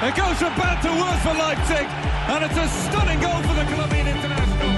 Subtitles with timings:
[0.00, 1.86] It goes from bad to worse for Leipzig,
[2.30, 4.68] and it's a stunning goal for the Colombian international.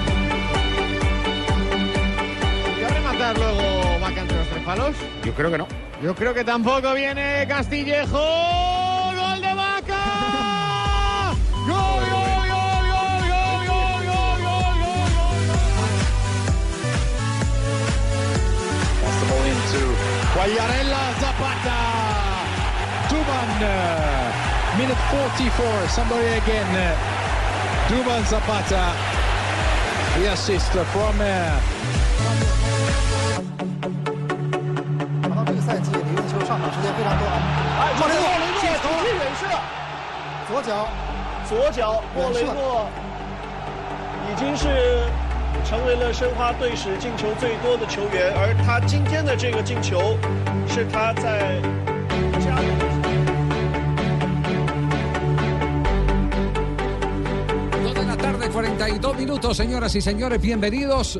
[2.81, 4.95] ¿Va a rematar luego Vaca entre los tres palos?
[5.23, 5.67] Yo creo que no.
[6.01, 8.19] Yo creo que tampoco viene Castillejo.
[20.33, 21.77] Guayarella Zapata.
[23.07, 23.61] Tuman.
[23.61, 24.30] Eh.
[24.71, 25.87] Uh, minute 44.
[25.89, 26.75] Somebody again.
[26.75, 26.95] uh,
[27.89, 28.95] Duban Zapata.
[30.17, 31.19] The assist from.
[31.19, 31.59] Uh,
[35.21, 37.37] 打到这个赛季，离地球上场时间非常多啊。
[37.79, 38.23] 哎，莫雷诺，
[38.61, 39.41] 解突击远射，
[40.47, 40.87] 左脚，
[41.47, 42.87] 左脚莫雷诺
[44.29, 45.03] 已经是
[45.65, 50.17] 成为了申花队史进球最多的球员，而他今天的这个进球
[50.67, 51.61] 是他在
[58.81, 61.19] 32 minutos, señoras y señores, bienvenidos.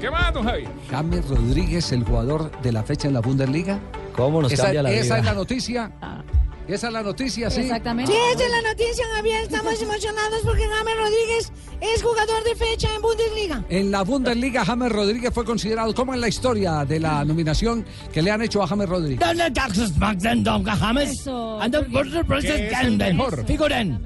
[0.00, 0.64] ¿Qué más, don Javi?
[0.90, 3.78] James Rodríguez, el jugador de la fecha en la Bundesliga.
[4.16, 5.04] ¿Cómo nos esa, cambia la esa?
[5.04, 5.92] Esa es la noticia.
[6.02, 6.24] Ah.
[6.66, 7.60] Esa es la noticia, sí.
[7.60, 8.10] Exactamente.
[8.10, 9.42] Sí, esa es la noticia, Javier.
[9.42, 11.52] Estamos emocionados porque James Rodríguez
[11.82, 13.64] es jugador de fecha en Bundesliga.
[13.68, 18.22] En la Bundesliga, James Rodríguez fue considerado como en la historia de la nominación que
[18.22, 19.18] le han hecho a James Rodríguez.
[21.10, 21.58] Eso.
[23.46, 24.00] Figuren,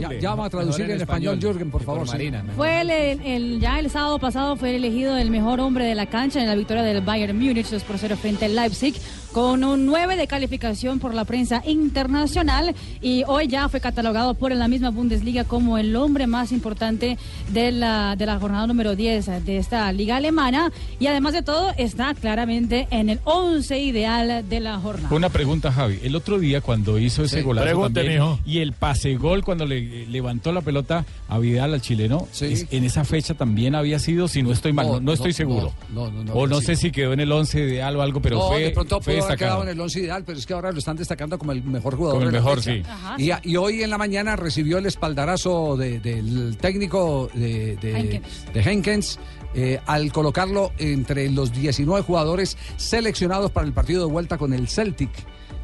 [0.00, 2.06] Ya, ya vamos a traducir en español, Jürgen, por favor.
[2.06, 2.12] sí.
[2.56, 6.40] Fue el, el- ya el sábado pasado fue elegido el mejor hombre de la cancha
[6.40, 8.94] en la victoria del Bayern Múnich 2 por 0 frente al Leipzig
[9.32, 14.52] con un 9 de calificación por la prensa internacional y hoy ya fue catalogado por
[14.54, 17.05] la misma Bundesliga como el hombre más importante
[17.52, 21.72] de la, de la jornada número 10 de esta liga alemana y además de todo
[21.76, 25.14] está claramente en el 11 ideal de la jornada.
[25.14, 25.98] Una pregunta, Javi.
[26.02, 27.42] El otro día cuando hizo ese Sí.
[27.42, 31.80] golazo también, y el pase gol cuando le eh, levantó la pelota a Vidal al
[31.82, 32.46] chileno, Sí.
[32.46, 35.32] es- en esa fecha también había sido, si no estoy mal, no, No, no estoy
[35.32, 35.72] seguro.
[35.92, 38.38] no, no, no, o no sé si quedó en el 11 ideal o algo, pero
[38.38, 39.50] no, fue, de pronto fue haber destacado.
[39.50, 41.94] quedado en el once ideal, pero es que ahora lo están destacando como el mejor
[41.96, 42.16] jugador.
[42.18, 42.82] Como el de la mejor, sí.
[42.88, 46.95] Ajá, Y, y hoy en la mañana recibió el espaldarazo de- del técnico
[47.34, 48.46] de, de, Henkens.
[48.52, 49.18] de Henkens,
[49.54, 54.68] eh, al colocarlo entre los 19 jugadores seleccionados para el partido de vuelta con el
[54.68, 55.10] Celtic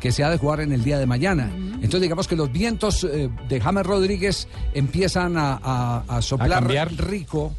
[0.00, 1.48] que se ha de jugar en el día de mañana.
[1.54, 6.64] Entonces digamos que los vientos eh, de James Rodríguez empiezan a, a- a soplar
[6.96, 7.52] rico.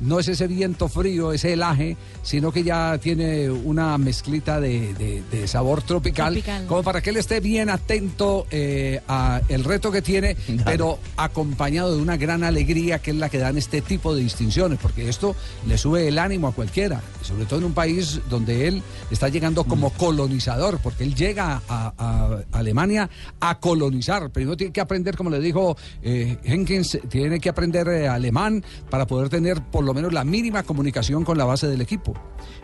[0.00, 5.22] No es ese viento frío, ese helaje, sino que ya tiene una mezclita de, de-
[5.30, 6.66] de sabor tropical, Tropical.
[6.66, 11.94] como para que él esté bien atento eh, a el reto que tiene, pero acompañado
[11.96, 15.36] de una gran alegría que es la que dan este tipo de distinciones, porque esto
[15.66, 19.64] le sube el ánimo a cualquiera, sobre todo en un país donde él está llegando
[19.64, 23.08] como colonizador, porque él llega a, a Alemania
[23.40, 24.30] a colonizar.
[24.30, 29.06] Primero tiene que aprender, como le dijo eh, Henkins, tiene que aprender eh, alemán para
[29.06, 32.14] poder tener por menos la mínima comunicación con la base del equipo.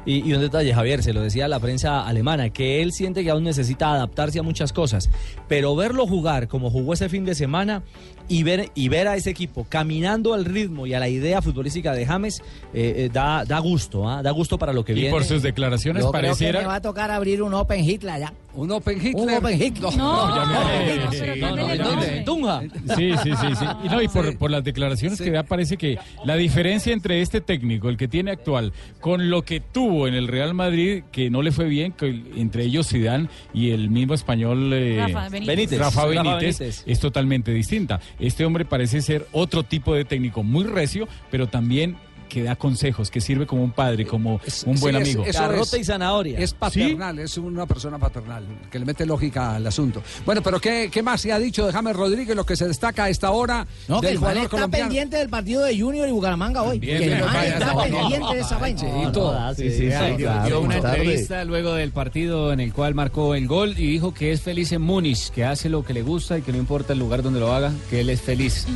[0.04, 3.30] Y, y un detalle, Javier, se lo decía la prensa alemana, que él siente que
[3.30, 5.10] aún necesita adaptarse a muchas cosas,
[5.48, 7.82] pero verlo jugar como jugó ese fin de semana
[8.28, 11.92] y ver, y ver a ese equipo caminando al ritmo y a la idea futbolística
[11.92, 12.42] de James,
[12.74, 14.22] eh, eh, da, da gusto, ¿ah?
[14.22, 15.10] da gusto para lo que Y viene.
[15.10, 16.74] por sus declaraciones pareciera...
[16.74, 18.32] a tocar abrir un Open Hitler allá.
[18.54, 19.14] Un Open Hitler.
[19.16, 19.96] Un Open Hitler.
[19.98, 22.22] No, ya me- no, sí, no, no, el ¿en nombre.
[22.24, 22.62] Tunja.
[22.96, 23.64] Sí, sí, sí, sí.
[23.84, 25.24] Y no, y por, por las declaraciones Sí.
[25.24, 29.42] que da parece que la diferencia entre este técnico, el que tiene actual, con lo
[29.42, 33.28] que tuvo en el Real Madrid, que no le fue bien, que entre ellos Zidane
[33.52, 35.46] y el mismo español eh, Rafa Benítez.
[35.56, 35.78] Benítez.
[35.78, 36.84] Rafa Rafa Benítez, Benítez.
[36.86, 38.00] es totalmente distinta.
[38.18, 41.96] Este hombre parece ser otro tipo de técnico, muy recio, pero también
[42.28, 45.24] que da consejos, que sirve como un padre, como un buen sí, amigo.
[45.24, 46.38] es- y zanahoria.
[46.38, 50.02] Es paternal, es una persona paternal, que le mete lógica al asunto.
[50.24, 53.04] Bueno, pero ¿qué, qué más se ha dicho de James Rodríguez, lo que se destaca
[53.04, 54.84] a esta hora No, que el jugador está colombiano?
[54.86, 56.78] pendiente del partido de Junior y Bucaramanga hoy.
[56.78, 58.80] También, que el vaya, está no, no, pendiente de esa vaina.
[58.80, 59.32] Cheito.
[59.32, 63.34] No, no, sí, sí, sí, Dio- una entrevista luego del partido en el cual marcó
[63.34, 66.38] el gol y dijo que es feliz en Múnich, que hace lo que le gusta
[66.38, 68.66] y que no importa el lugar donde lo haga, que él es feliz.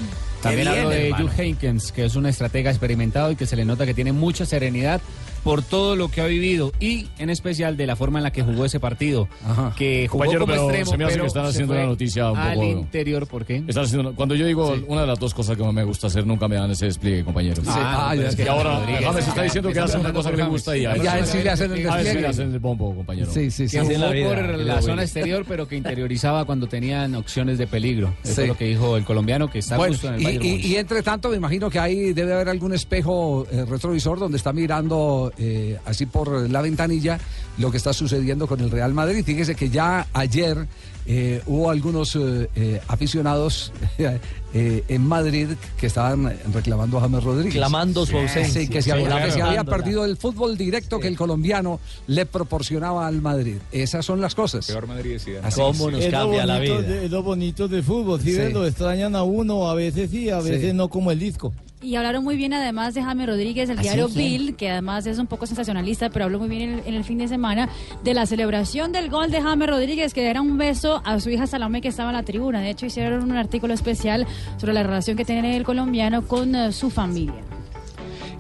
[0.43, 1.13] También bien, habló de.
[1.13, 4.47] Jules Heynckes, que es un estratega experimentado y que se le nota que tiene mucha
[4.47, 5.01] serenidad
[5.43, 8.43] por todo lo que ha vivido y en especial de la forma en la que
[8.43, 9.29] jugó ese partido.
[9.77, 12.31] Que jugó Compañero, como pero extremo, se me hace pero que están haciendo una noticia
[12.31, 13.63] un al poco- interior, ¿por qué?
[13.67, 16.27] Están haciendo- cuando yo digo una de las dos cosas que más me gusta hacer,
[16.27, 17.65] nunca me dan ese despliegue, compañeros.
[17.69, 18.53] Ah, ya, es que ya.
[18.53, 18.81] ahora.
[19.01, 21.27] James está diciendo que hace una cosa que le gusta y a él Ya él
[21.27, 22.21] sí le hacen el sí despliegue.
[22.21, 23.31] le hacen el bombo, compañero.
[23.33, 23.79] Sí, sí, sí.
[23.79, 28.15] que jugó por la zona exterior, pero que interiorizaba cuando tenían opciones de peligro.
[28.25, 28.43] Eso Sí.
[28.43, 31.03] es lo que dijo el colombiano, que está justo en el y, y- y entre
[31.03, 35.79] tanto, me imagino que ahí debe haber algún espejo eh, retrovisor donde está mirando eh,
[35.85, 37.19] así por la ventanilla
[37.59, 39.25] lo que está sucediendo con el Real Madrid.
[39.25, 40.67] Fíjese que ya ayer
[41.07, 43.73] eh, hubo algunos eh, aficionados
[44.53, 45.49] eh, en Madrid
[45.79, 47.55] que estaban reclamando a James Rodríguez.
[47.55, 48.63] Clamando su Sí, ausencia.
[48.63, 49.25] Sí, que se, Sí, había, claro.
[49.27, 53.57] que se había perdido el fútbol directo que el colombiano le proporcionaba al Madrid.
[53.73, 54.67] Esas son las cosas.
[54.67, 55.41] Peor Madrid decía.
[55.43, 55.95] Así ¿Cómo es.
[55.95, 56.83] nos Es cambia la vida?
[56.83, 58.21] de- es lo bonito del fútbol.
[58.21, 58.39] Si Sí.
[58.39, 60.51] ves, lo extrañan a uno, a veces sí, a Sí.
[60.51, 61.53] veces no como el disco.
[61.83, 63.89] Y hablaron muy bien además de James Rodríguez, el ¿Ah, sí?
[63.89, 64.09] diario.
[64.09, 67.05] Bill, que además es un poco sensacionalista, pero habló muy bien en el, en el
[67.05, 67.71] fin de semana
[68.05, 71.47] de la celebración del gol de James Rodríguez, que era un beso a su hija
[71.47, 72.61] Salomé que estaba en la tribuna.
[72.61, 74.27] De hecho, hicieron un artículo especial
[74.57, 77.43] sobre la relación que tiene el colombiano con eh, su familia.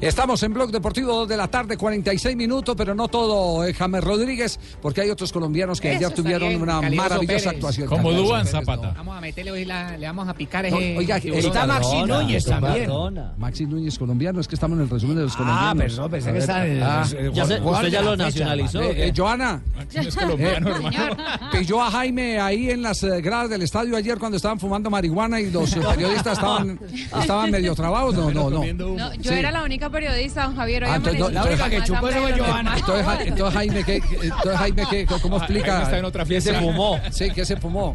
[0.01, 4.59] Estamos en Blog Deportivo 2 de la tarde, 46 minutos, pero no todo James Rodríguez,
[4.81, 7.47] porque hay otros colombianos que Eso ayer está tuvieron bien, una Calioso maravillosa Pérez.
[7.49, 7.87] actuación.
[7.89, 8.95] Como Pérez, Zapata.
[8.97, 10.97] Vamos a meterle hoy la, le vamos a picar No, ese.
[10.97, 11.45] oiga, tiburón.
[11.45, 12.91] está Maxi Núñez también.
[13.37, 15.77] Maxi Núñez colombiano, es que estamos en el resumen de los colombianos.
[15.77, 16.45] perdón, pensé que en
[16.77, 18.81] el- ah, el- Ya se- usted ya lo nacionalizó.
[18.81, 19.61] eh, eh, Joana,
[19.93, 21.17] es colombiano, hermano.
[21.53, 25.39] pilló a Jaime ahí en las eh, gradas del estadio ayer cuando estaban fumando marihuana
[25.43, 26.81] y los eh, periodistas estaban,
[27.21, 28.15] estaban medio trabados.
[28.15, 28.65] No, no, no.
[28.65, 29.39] No, yo Sí.
[29.39, 30.85] era la única periodista, don Javier.
[30.85, 32.75] Hoy Ah, entonces, no, entonces- más que chupó de fue Johanna.
[32.79, 35.67] Entonces, Ja- entonces Jaime, ¿qué, entonces Jaime ¿qué, ¿cómo explica?
[35.73, 36.53] Jaime está en otra fiesta.
[36.53, 37.01] Se fumó.
[37.11, 37.95] Sí, que se fumó.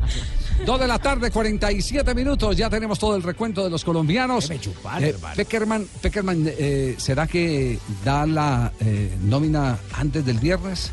[0.66, 2.56] Dos de la tarde, 47 minutos.
[2.56, 4.50] Ya tenemos todo el recuento de los colombianos.
[4.62, 5.36] Chupar, Eh, hermano.
[5.36, 10.92] Peckerman, Peckerman eh, ¿será que da la eh, nómina antes del viernes?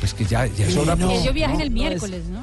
[0.00, 0.94] Pues que ya, ya es hora.
[0.94, 1.62] no, pues, Ellos viajan ¿no?
[1.64, 2.42] el miércoles, ¿no?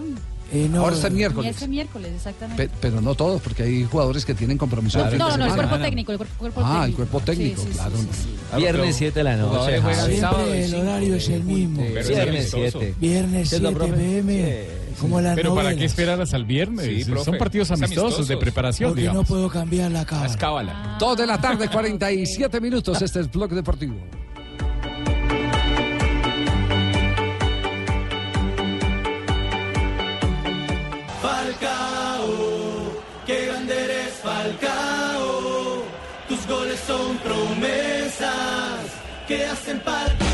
[0.51, 1.56] Eh, no, Ahora está el miércoles.
[1.56, 2.68] ese miércoles, exactamente.
[2.68, 5.54] Pe- pero no todos, porque hay jugadores que tienen compromiso fin no, no, no, el
[5.54, 7.98] cuerpo técnico, el cuerpo, cuerpo Ah, el cuerpo técnico, Sí, sí, claro.
[7.98, 8.13] sí, no.
[8.13, 8.19] sí,
[8.51, 8.57] sí.
[8.57, 9.80] Viernes 7 de la noche.
[9.80, 11.81] Juegan sábado Siempre el horario es el mismo.
[11.84, 12.19] Viernes
[12.54, 12.80] amistoso.
[12.80, 12.96] 7.
[13.00, 14.01] Viernes ¿Qué es lo, 7 profe?
[14.04, 14.66] pm,
[15.00, 15.92] como las Pero ¿para qué novelas.
[15.92, 16.86] esperar hasta el viernes?
[17.06, 18.38] Sí, Son partidos es amistosos de amistosos.
[18.40, 19.28] preparación, Porque no digamos.
[19.28, 20.36] puedo cambiar la Haz cámara.
[20.38, 20.98] cábala.
[21.00, 23.00] Dos de la tarde, 47 minutos.
[23.01, 23.96] Este es Blog Deportivo.
[31.60, 35.84] Falcao, qué grande eres Falcao,
[36.30, 38.86] tus goles son promesas
[39.28, 40.30] que hacen palpitar.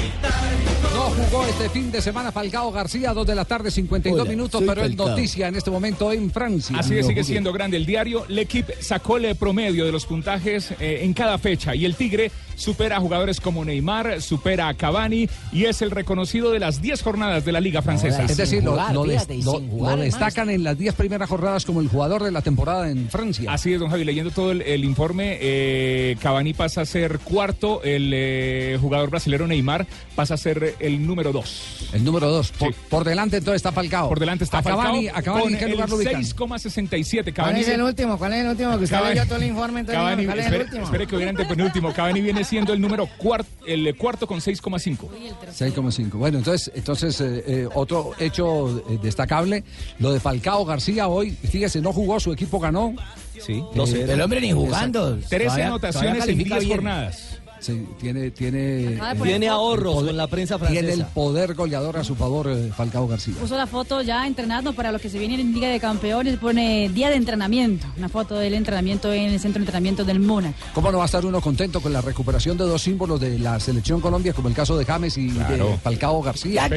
[0.94, 4.64] No jugó este fin de semana Falcao García, 2 de la tarde, 52 Hola, minutos,
[4.68, 6.78] pero es noticia en este momento en Francia.
[6.78, 8.26] Así es, sigue siendo grande el diario.
[8.28, 12.98] L'Equipe sacó el promedio de los puntajes eh, en cada fecha y el Tigre supera
[12.98, 17.46] a jugadores como Neymar, supera a Cavani y es el reconocido de las 10 jornadas
[17.46, 18.24] de la Liga Francesa.
[18.24, 20.78] Es decir, lo, jugar, lo des- fíjate, y lo- sin jugar, lo destacan en las
[20.78, 23.52] 10 primeras jornadas como el jugador de la temporada en Francia.
[23.52, 27.82] Así es, don Javi, leyendo todo el, el informe, eh, Cavani pasa a ser cuarto,
[27.84, 29.86] el eh, jugador brasileño Neymar
[30.16, 31.90] pasa a ser el número dos.
[31.94, 32.52] El número 2.
[32.54, 34.10] Por, por delante entonces está Falcao.
[34.10, 36.24] Por delante está a Cavani, Falcao a Cavani, ¿en qué lugar lo el ubican?
[36.24, 37.24] 6,67.
[37.24, 38.18] ¿Cuál Cavani es el último?
[38.18, 38.78] ¿Cuál es el último?
[38.78, 39.80] Que usted Cavani- leyó todo el informe.
[39.82, 40.86] entonces, Cavani, ¿Cuál es el espere, último?
[40.86, 41.94] espere que viene penúltimo.
[41.94, 45.10] Cavani viene siendo el número cuarto, el cuarto con 6,5.
[45.52, 46.12] 6,5.
[46.18, 49.64] Bueno, entonces, entonces eh, eh, otro hecho eh, destacable,
[50.00, 52.94] lo de Falcao García hoy, fíjese, no jugó, su equipo ganó.
[53.40, 55.18] Sí, Eh, El hombre ni jugando.
[55.18, 56.70] 13 Todavía- anotaciones en 10 califica bien.
[56.72, 57.35] jornadas.
[57.66, 61.14] Sí, tiene, tiene, eh, Tiene ahorros poder- con la prensa tiene el francesa.
[61.16, 63.34] poder goleador a su favor eh, Falcao García.
[63.40, 66.38] Puso la foto ya entrenando para lo que se viene en Liga de Campeones.
[66.38, 67.88] Pone día de entrenamiento.
[67.98, 70.54] Una foto del entrenamiento en el centro de entrenamiento del Mónaco.
[70.76, 73.60] ¿Cómo no va a estar uno contento con la recuperación de dos símbolos de la
[73.60, 75.78] selección Colombia, como el caso de James y de.
[75.82, 76.70] Falcao García?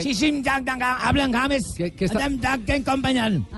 [0.00, 1.64] Sí, sí, dan- dan- hablan James.
[1.76, 2.18] ¿Qué- qué está-.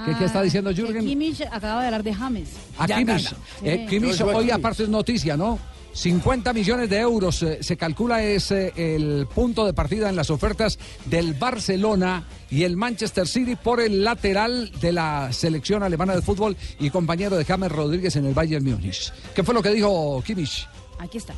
[0.06, 1.06] ¿Qué- qué está diciendo que Jürgen?
[1.06, 2.48] Kimmich acaba de hablar de James.
[2.78, 3.26] A Kimmich.
[3.62, 3.86] Eh.
[3.88, 5.58] Kimmich hoy aparte es noticia, ¿no?
[5.92, 10.28] 50 millones de euros eh, se calcula es eh, el punto de partida en las
[10.28, 16.22] ofertas del Barcelona y el Manchester City por el lateral de la selección alemana de
[16.22, 19.12] fútbol y compañero de James Rodríguez en el Bayern Múnich.
[19.36, 20.66] ¿Qué fue lo que dijo Kimmich?
[20.98, 21.34] Aquí está.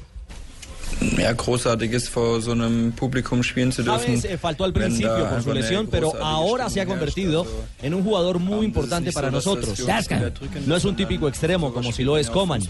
[1.00, 4.06] Ja, großartig ist, vor so einem Publikum spielen zu dürfen.
[4.06, 7.46] James eh, faltó al principio por su lesión, pero ahora se ha convertido
[7.82, 9.82] en un jugador muy importante para nosotros.
[10.66, 12.62] No es un típico extremo como si lo es Coman.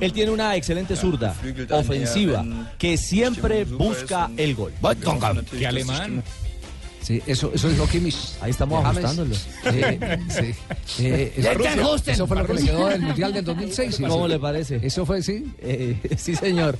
[0.00, 1.34] Él tiene una excelente zurda,
[1.70, 2.44] ofensiva,
[2.78, 4.72] que siempre busca el gol.
[5.58, 6.22] Qué alemán.
[7.02, 8.16] Sí, eso, eso es lo Kimmich.
[8.40, 9.34] Ahí estamos ajustándolo.
[9.64, 11.02] Eh, sí.
[11.04, 12.14] Eh, Ya eso, te ajusten.
[12.14, 13.94] eso fue lo que le quedó del Mundial del 2006.
[13.96, 14.02] ¿sí?
[14.04, 14.78] ¿Cómo le parece?
[14.82, 15.52] Eso fue, sí.
[15.60, 16.78] Eh, sí, señor.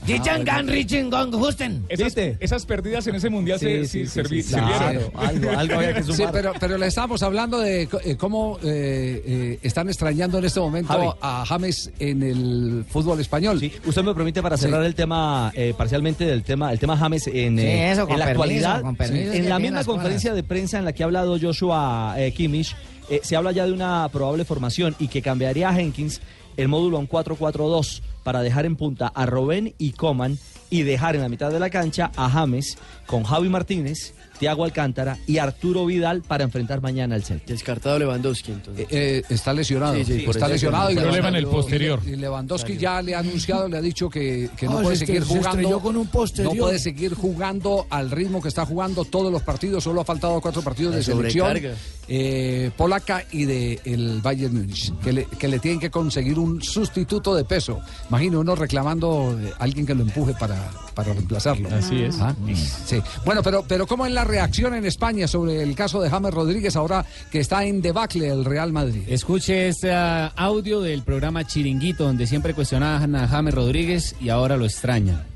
[1.40, 1.84] Husten.
[1.88, 5.00] Esas, esas perdidas en ese mundial se, sí, servi- sí, claro.
[5.00, 5.12] sirvieron.
[5.16, 6.32] Algo, algo había que Sí, sumar.
[6.32, 10.92] pero, pero le estábamos hablando de eh, cómo eh, eh, están extrañando en este momento
[10.92, 11.08] Javi.
[11.20, 13.58] a James en el fútbol español.
[13.60, 14.86] Sí, usted me permite para cerrar Sí.
[14.86, 18.26] el tema eh, parcialmente del tema el tema James en, Sí, eso, con en la
[18.26, 22.14] permiso, actualidad en la misma las conferencia de prensa en la que ha hablado Joshua
[22.18, 22.76] eh, Kimmich
[23.08, 26.20] eh, se habla ya de una probable formación y que cambiaría a Jenkins
[26.58, 30.38] el módulo a un 4-4-2 para dejar en punta a Robben y Coman
[30.68, 32.76] y dejar en la mitad de la cancha a James
[33.06, 34.12] con Javi Martínez,
[34.42, 37.46] Thiago Alcántara y Arturo Vidal para enfrentar mañana al Celtic.
[37.46, 38.86] Descartado Lewandowski entonces.
[38.90, 39.94] Eh, eh, está lesionado.
[39.94, 40.90] Sí, sí, por está lesionado.
[40.90, 42.00] y Problema en el posterior.
[42.04, 45.22] Y Lewandowski ya le ha anunciado, le ha dicho que, que no puede se seguir
[45.22, 45.50] se jugando.
[45.50, 46.56] estrelló con un posterior.
[46.56, 49.84] No puede seguir jugando al ritmo que está jugando todos los partidos.
[49.84, 51.76] Solo ha faltado cuatro partidos La de selección sobrecarga.
[52.14, 54.92] Eh, polaca y de el Bayern Múnich.
[55.02, 57.80] Que le, que le tienen que conseguir un sustituto de peso.
[58.10, 61.70] Imagino uno reclamando eh, alguien que lo empuje para, para reemplazarlo.
[61.74, 62.20] Así es.
[62.20, 62.36] Ah,
[62.84, 63.00] Sí.
[63.24, 66.76] Bueno, pero, pero ¿cómo es la reacción en España sobre el caso de James Rodríguez
[66.76, 69.04] ahora que está en debacle el Real Madrid?
[69.08, 74.58] Escuche este ah, audio del programa Chiringuito, donde siempre cuestionaban a James Rodríguez y ahora
[74.58, 75.31] lo extrañan.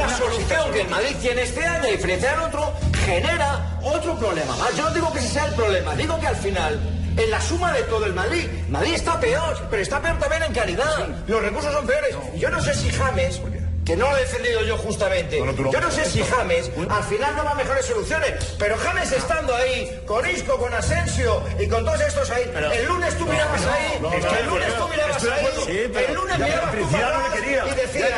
[0.00, 2.72] La solución que el Madrid tiene este año y frente al otro
[3.04, 4.76] genera otro problema más.
[4.76, 6.78] Yo no digo que ese sea el problema, digo que al final,
[7.16, 10.52] en la suma de todo el Madrid, Madrid está peor, pero está peor también en
[10.52, 11.08] calidad.
[11.26, 12.14] Los recursos son peores.
[12.36, 13.40] Yo no sé si James,
[13.84, 17.44] que no lo he defendido yo justamente, yo no sé si James al final no
[17.44, 22.00] va a mejores soluciones, pero James estando ahí, con Isco, con Asensio y con todos
[22.02, 26.72] estos ahí, el lunes tú mirabas ahí, el lunes tú mirabas ahí, el lunes mirabas
[27.32, 28.12] tú y decías,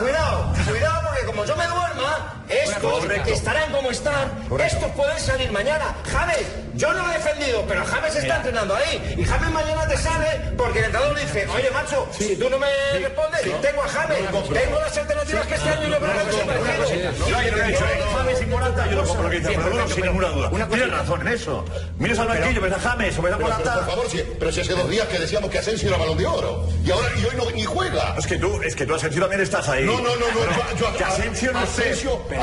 [0.00, 1.01] cuidado, cuidado
[1.32, 3.30] como yo me duerma, estos Correcto.
[3.30, 5.94] estarán como están, estos pueden salir mañana.
[6.10, 9.14] James, yo no lo he defendido, pero James está entrenando ahí.
[9.18, 12.66] Y James mañana te sale porque el entrenador dice, oye macho, si tú no me
[13.00, 14.18] respondes, tengo a James,
[14.52, 17.68] tengo las alternativas que este año yo creo que no se Yo yo no he
[17.68, 20.50] dicho, eh, James y Morata, yo lo compro que Alfredo, sin ninguna duda.
[20.68, 21.64] Tienes razón en eso.
[21.98, 23.74] Mires al banquillo, ves a James o ves a Pero, Morata.
[23.74, 26.26] por favor, si- pero si hace dos días que decíamos que Asensio era balón de
[26.26, 26.68] oro.
[26.84, 28.14] Y ahora y hoy no, ni juega.
[28.18, 29.84] Es que tú, es que tú Asensio también estás ahí.
[29.84, 30.40] No, no, no, no.
[30.40, 31.94] Pero yo, que Asensio no sé.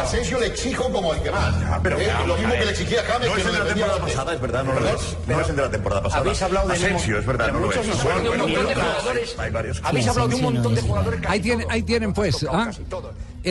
[0.02, 1.56] Asensio, le exijo como el que más.
[1.84, 3.28] pero Eh, lo mismo que le exigía a James.
[3.28, 4.14] No que es el de la temporada antes.
[4.16, 5.18] pasada, es verdad, no lo es.
[5.28, 6.22] No es el de la temporada pasada.
[6.22, 7.78] Habéis hablado de Asensio, es verdad, no lo es.
[7.78, 9.36] muchos Bueno, usuarios, bueno, un montón de bueno, jugadores.
[9.40, 9.82] Hay varios.
[9.84, 11.22] Habéis hablado de un montón de jugadores.
[11.28, 12.46] Ahí, tienen, ahí tienen pues.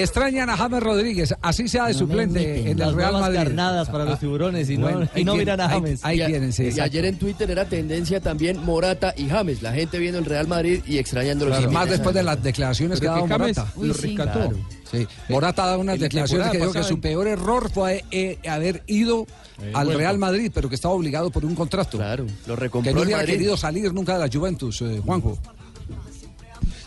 [0.01, 0.05] ¿Ah?
[0.05, 3.37] Extrañan a James Rodríguez, así sea de suplente en el Real Madrid.
[3.39, 6.01] carnadas para los tiburones y no, Bueno, y ahí no tienen- miran a ahí- James.
[6.05, 6.69] Ahí, Y a- tienen, sí.
[6.75, 9.63] Y ayer en Twitter era tendencia también Morata y James.
[9.63, 13.01] La gente viendo el Real Madrid y extrañando los Y más después de las declaraciones
[13.01, 13.73] que ha Pero dado que James Morata.
[13.77, 14.39] lo Uy, rescató.
[14.39, 14.57] Claro.
[14.91, 15.07] Sí.
[15.29, 18.83] Morata ha dado unas declaraciones que dijo que su en- peor error fue eh, haber
[18.87, 19.27] ido
[19.75, 19.99] al vuelto.
[19.99, 21.99] Real Madrid, pero que estaba obligado por un contrato.
[21.99, 25.37] Claro, lo Que no hubiera querido salir nunca de la Juventus, eh, Juanjo.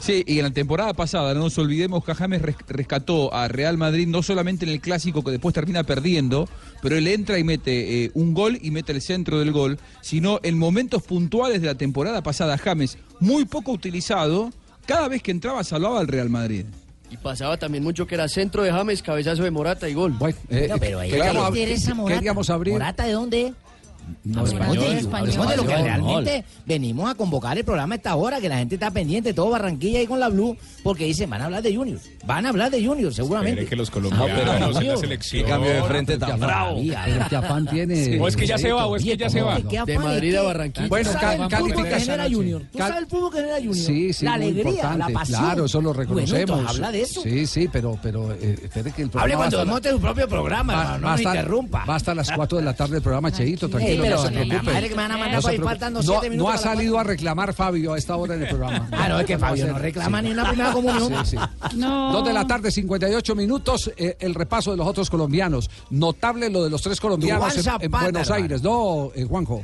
[0.01, 3.77] Sí, y en la temporada pasada, no nos olvidemos que James res- rescató a Real
[3.77, 6.50] Madrid no solamente en el clásico que después termina perdiendo,
[6.81, 10.39] pero él entra y mete eh, un gol y mete el centro del gol, sino
[10.41, 14.50] en momentos puntuales de la temporada pasada, James, muy poco utilizado,
[14.88, 16.65] cada vez que entraba salvaba al Real Madrid.
[17.12, 20.13] Y pasaba también mucho que era centro de James, cabezazo de Morata y gol.
[20.13, 21.43] Bueno, Pero, pero ahí queríamos
[22.15, 23.53] queríamos abrir- ¿Morata de dónde?
[24.24, 25.27] No, Hablemos de- español.
[25.48, 25.84] de lo que Español.
[25.84, 29.50] realmente venimos a convocar el programa a esta hora, que la gente está pendiente, todo
[29.50, 32.00] Barranquilla ahí con la Blue, porque dicen, van a hablar de Junior.
[32.25, 33.65] Van a hablar de Junior, seguramente.
[33.65, 35.44] Que los colombianos pero, en la selección.
[35.44, 36.77] Qué cambio de frente tan bravo.
[37.06, 38.20] Pero qué afán tiene.
[38.20, 39.60] O es que ya se va, o es que ya se va.
[39.62, 40.88] ¿Qué afán De Madrid a Barranquilla.
[40.88, 42.62] Bueno, ¿Tú ca- sabes el fútbol que genera Junior?
[42.72, 43.75] ¿Tú sabes el fútbol que genera Junior?
[43.75, 45.39] Sí, sí, la alegría, la pasión.
[45.41, 46.65] Claro, eso lo reconocemos.
[46.70, 47.22] habla de eso.
[47.22, 50.74] Sí, sí, pero, pero eh, espere que el programa Hable cuando monte su propio programa,
[50.74, 51.86] no va me hasta- interrumpa.
[51.86, 54.72] Va hasta las 4 de la tarde el programa, Cheito, tranquilo, pero no se preocupe.
[54.74, 57.03] madre que me van a mandar No faltando No- siete no, minutos ha salido a
[57.03, 58.88] reclamar Fabio a esta hora en el programa.
[58.91, 61.25] Ah, no, es que Fabio no reclama ni una primera comunión.
[61.25, 61.77] Sí, sí.
[61.77, 62.12] No.
[62.13, 65.70] Dos de la tarde, 58 minutos, eh, el repaso de los otros colombianos.
[65.89, 68.29] Notable lo de los tres colombianos en, Buenos.
[68.31, 69.63] Aires, ¿no, eh, Juanjo?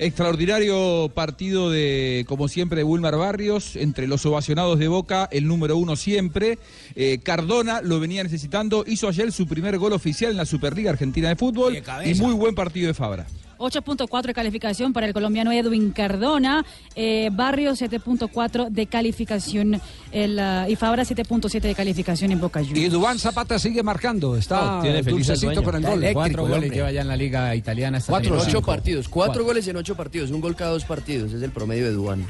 [0.00, 5.76] Extraordinario partido de, como siempre, de Wilmar Barrios, entre los ovacionados de Boca, el número
[5.76, 6.58] uno siempre.
[6.94, 11.28] Eh, Cardona lo venía necesitando, hizo ayer su primer gol oficial en la Superliga Argentina
[11.28, 13.26] de Fútbol De y muy buen partido de Fabra.
[13.58, 19.80] 8.4 de calificación para el colombiano Edwin Cardona, eh, Barrio 7.4 de calificación
[20.12, 22.80] el, ah, y Fabra 7.7 de calificación en Boca Juniors.
[22.80, 26.04] Y Dubán Zapata sigue marcando, está No, tiene feliz el con el gol.
[26.12, 27.98] Cuatro goles lleva ya en la liga italiana.
[27.98, 29.08] esta Cuatro, ocho partidos.
[29.08, 29.44] Cuatro Cuatro.
[29.44, 30.30] goles en ocho partidos.
[30.30, 31.32] Un gol cada dos partidos.
[31.32, 32.26] Es el promedio de Duan.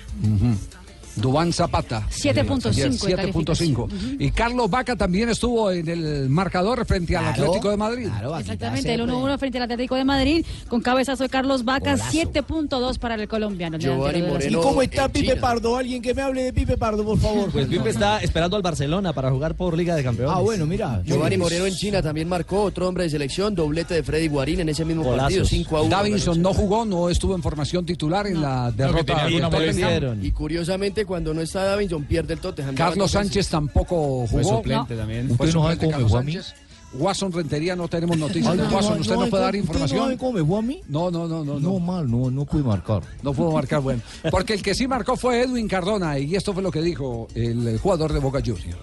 [1.20, 2.06] Dubán Zapata.
[2.10, 4.16] 7.5 Ayer, de 7.5.
[4.18, 8.08] Y Carlos Vaca también estuvo en el marcador frente al Claro, Atlético de Madrid.
[8.38, 13.14] Exactamente, el 1-1 frente al Atlético de Madrid con cabezazo de Carlos Vaca, 7.2 para
[13.14, 13.78] el colombiano.
[13.78, 13.88] de
[14.22, 14.52] Brasil.
[14.52, 15.76] ¿Y cómo está Pipe Pardo?
[15.76, 17.50] Alguien que me hable de Pipe Pardo, por favor.
[17.50, 20.34] Pues Pipe está esperando al Barcelona para jugar por Liga de Campeones.
[20.36, 21.02] Ah, bueno, mira.
[21.04, 24.68] Giovanni Moreno en China también marcó otro hombre de selección, doblete de Freddy Guarín en
[24.68, 25.90] ese mismo partido, 5 a 1.
[25.90, 29.26] Davinson no jugó, no estuvo en formación titular en la derrota.
[30.20, 32.76] Y curiosamente, cuando no está Davinson, pierde el Tottenham.
[32.76, 34.58] Carlos Sánchez tampoco Fue jugó.
[34.58, 35.26] suplente también.
[35.36, 36.32] Fue ¿Usted no sabe suplente cómo me Carlos fue a mí?
[36.34, 36.54] Sánchez.
[36.94, 38.94] Watson Rentería no tenemos noticias de no, Watson.
[38.94, 40.00] no, ¿Usted no, nos puede dar ¿usted no información?
[40.04, 40.80] sabe cómo me fue a mí?
[40.88, 41.58] No, no, no, no.
[41.60, 43.02] No, mal, no, no pude marcar.
[43.22, 44.00] No pudo marcar, bueno.
[44.30, 47.78] Porque el que sí marcó fue Edwin Cardona y esto fue lo que dijo el
[47.78, 48.78] jugador de Boca Juniors.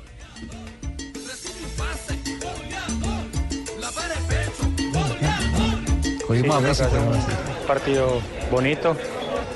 [6.28, 8.20] Hace un partido
[8.52, 8.96] bonito.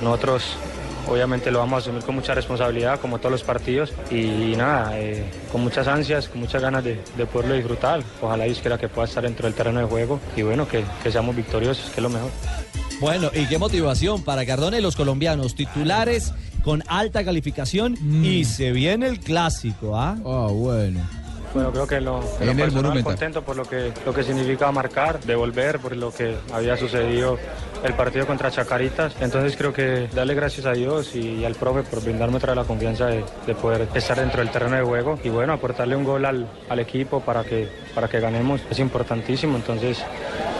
[0.01, 0.43] Nosotros
[1.09, 3.93] obviamente lo vamos a asumir con mucha responsabilidad, como todos los partidos.
[4.11, 8.01] Y nada, eh, con muchas ansias, con muchas ganas de, de poderlo disfrutar.
[8.21, 10.19] Ojalá Dios quiera que pueda estar dentro del terreno de juego.
[10.35, 12.29] Y bueno, que, que seamos victoriosos, que es lo mejor.
[12.99, 18.71] Bueno, y qué motivación para Cardona y los colombianos, titulares con alta calificación y se
[18.71, 20.17] viene el clásico, ¿ah?
[20.25, 20.99] Ah, bueno.
[21.53, 24.71] Bueno, creo que lo, en En lo el contento por lo que, lo que significa
[24.71, 27.39] marcar, devolver, por lo que había sucedido
[27.83, 29.15] el partido contra Chacaritas.
[29.21, 33.07] Entonces creo que darle gracias a Dios y al profe por brindarme otra la confianza
[33.07, 36.47] de, de poder estar dentro del terreno de juego y bueno, aportarle un gol al,
[36.69, 39.55] al equipo para que, para que ganemos es importantísimo.
[39.55, 40.03] Entonces,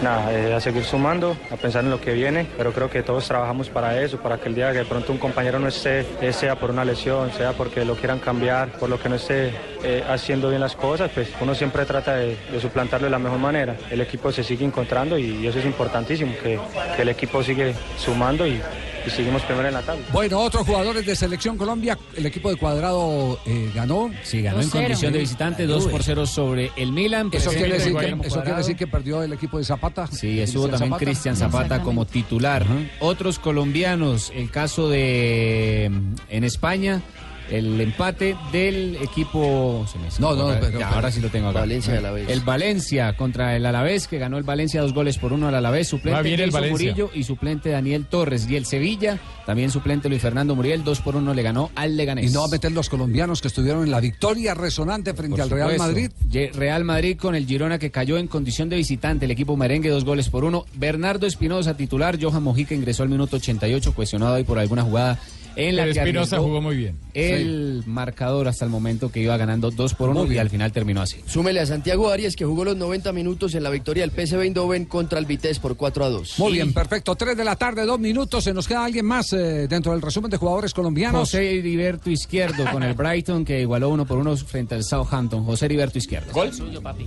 [0.02, 3.26] nada, eh, a seguir sumando, a pensar en lo que viene, pero creo que todos
[3.26, 6.32] trabajamos para eso, para que el día que de pronto un compañero no esté, eh,
[6.32, 10.04] sea por una lesión, sea porque lo quieran cambiar, por lo que no esté eh,
[10.08, 13.76] haciendo bien las cosas, pues uno siempre trata de, de suplantarlo de la mejor manera.
[13.90, 16.58] El equipo se sigue encontrando y, eso es importantísimo, que,
[16.96, 18.60] que el equipo sigue sumando y,
[19.06, 20.04] y seguimos primero en la tabla.
[20.12, 24.10] Bueno, otros jugadores de Selección Colombia, el equipo de Cuadrado eh, ganó.
[24.22, 27.30] Sí, ganó en condición de visitante 2 por 0 sobre el Milan.
[27.32, 30.06] Eso quiere, decir que, eso quiere decir que perdió el equipo de Zapata.
[30.06, 31.04] Sí, estuvo también Zapata.
[31.04, 32.66] Cristian Zapata como titular.
[33.00, 37.02] Otros colombianos, el caso de mm, en España,
[37.50, 39.84] el empate del equipo.
[39.90, 41.60] se me No, no, ya, pero- ahora sí lo tengo acá.
[41.60, 42.28] Valencia Alavés.
[42.28, 45.88] El Valencia contra el Alavés, que ganó el Valencia dos goles por uno al Alavés.
[45.88, 46.50] Suplente bien el.
[46.70, 48.46] Murillo y suplente Daniel Torres.
[48.48, 52.30] Y el Sevilla, también suplente Luis Fernando Muriel, dos por uno le ganó al Leganés.
[52.30, 55.40] Y no va a meter los colombianos que estuvieron en la victoria resonante frente Por
[55.42, 55.86] al Real supuesto.
[55.86, 56.50] Madrid.
[56.54, 59.24] Real Madrid con el Girona que cayó en condición de visitante.
[59.24, 60.64] El equipo merengue, dos goles por uno.
[60.74, 62.18] Bernardo Espinosa, titular.
[62.20, 65.18] Johan Mojica ingresó al minuto 88, cuestionado ahí por alguna jugada
[65.56, 66.96] en la Pero que jugó muy bien.
[67.14, 71.02] El marcador hasta el momento que iba ganando dos por uno y al final terminó
[71.02, 71.18] así.
[71.26, 74.84] Súmele a Santiago Arias, que jugó los 90 minutos en la victoria del PSV Eindhoven
[74.84, 76.38] contra el Vitesse por 4 a 2.
[76.38, 77.14] Muy bien, perfecto.
[77.16, 78.44] Tres de la tarde, dos minutos.
[78.44, 81.20] ¿Se nos queda alguien más eh, dentro del resumen de jugadores colombianos?
[81.20, 85.44] José Heriberto Izquierdo con el Brighton que igualó uno por uno frente al Southampton.
[85.44, 86.32] José Heriberto Izquierdo.
[86.32, 86.52] ¿Gol?
[86.52, 87.06] suyo, papi.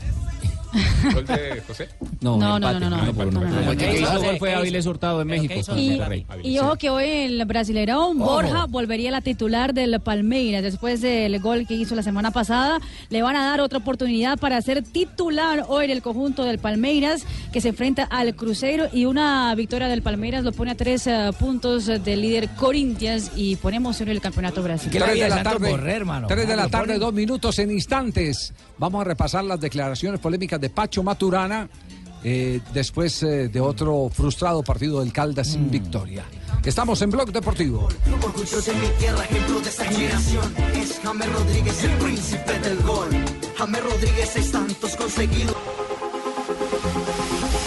[1.13, 1.89] ¿Gol de José?
[2.21, 3.93] No, No, no, no, no, El que no.
[3.93, 4.59] hizo ¿Qué gol fue hizo?
[4.59, 5.75] Avilés Hurtado de ¿Pero México.
[6.43, 11.39] Y, ojo que hoy el brasileirón Borja volvería a la titular del Palmeiras después del
[11.39, 12.79] gol que hizo la semana pasada.
[13.09, 17.61] Le van a dar otra oportunidad para ser titular hoy del conjunto del Palmeiras que
[17.61, 21.85] se enfrenta al Cruzeiro y una victoria del Palmeiras lo pone a tres eh, puntos
[21.85, 25.05] del líder Corinthians y ponemos en el campeonato brasileño.
[25.05, 25.75] Tres de la tarde,
[26.27, 28.53] tres de la tarde, dos minutos en instantes.
[28.77, 31.67] Vamos a repasar las declaraciones polémicas de Pacho Maturana
[32.23, 36.23] eh, después eh, de otro frustrado partido del Caldas sin victoria.
[36.63, 37.89] Estamos en Blog Deportivo.
[38.23, 40.53] Orgulloso de mi tierra, ejemplo de esta generación.
[40.73, 43.09] Es James Rodríguez, el príncipe del gol.
[43.57, 45.53] James Rodríguez, seis tantos conseguidos.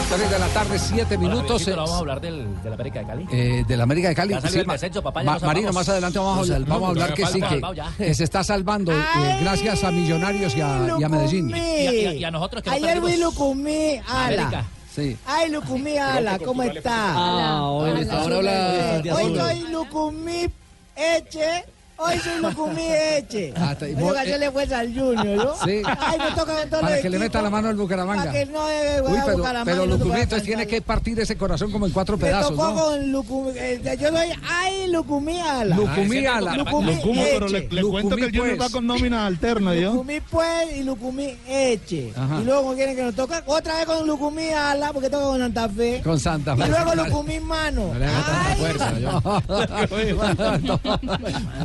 [0.09, 1.43] Tres de la tarde, siete minutos.
[1.65, 3.27] Javiercito, eh, vamos a hablar del, del América de Cali.
[3.33, 4.35] Eh, del América de Cali.
[4.35, 6.89] Ya salió el ma- descenso, papá, ya ma- Marino, más adelante vamos, a vamos a
[6.91, 7.61] hablar que sí, que,
[7.99, 11.51] que se está salvando eh, gracias a Millonarios y a, y a Medellín.
[11.51, 13.17] Y a, y a- y a nosotros que Ayer vi.
[13.17, 14.49] Lucumí, América.
[14.49, 14.65] ala.
[14.95, 15.17] Sí.
[15.27, 17.13] Ay, Lucumí, ala, ¿cómo está?
[17.15, 20.47] Ah, hoy Ahora habla Hoy soy Lucumí
[20.95, 21.65] Eche.
[21.99, 23.55] Hoy soy Lucumí Eche.
[23.57, 25.55] Ah, y Oye, vos, que eh, le fue al Junior, ¿no?
[25.65, 25.81] Sí.
[25.99, 28.25] Ay, me toca con todos Para que le meta la mano al Bucaramanga.
[28.27, 30.83] Para que no eh, voy Uy, a pero, Bucaramanga, pero no Lucumí entonces tiene que
[30.83, 32.75] partir ese corazón como en cuatro Me pedazos, tocó ¿no?
[32.75, 33.51] con Lucumí.
[33.57, 35.75] eh, yo soy, ay, Lucumí, ala.
[35.77, 36.55] Lucumí ala.
[36.57, 37.31] Lucumí Lucumí, Eche.
[37.33, 39.93] pero le- le cuento que el Junior va con nómina alterna, ¿yo?
[39.93, 42.13] Lucumí pues y Lucumí Eche.
[42.15, 42.41] Ajá.
[42.43, 45.69] Y luego quieren que nos toca otra vez con Lucumí ala porque toca con Santa
[45.71, 46.01] Fe.
[46.05, 46.65] Con Santa Fe.
[46.67, 47.91] Y luego Lucumí mano.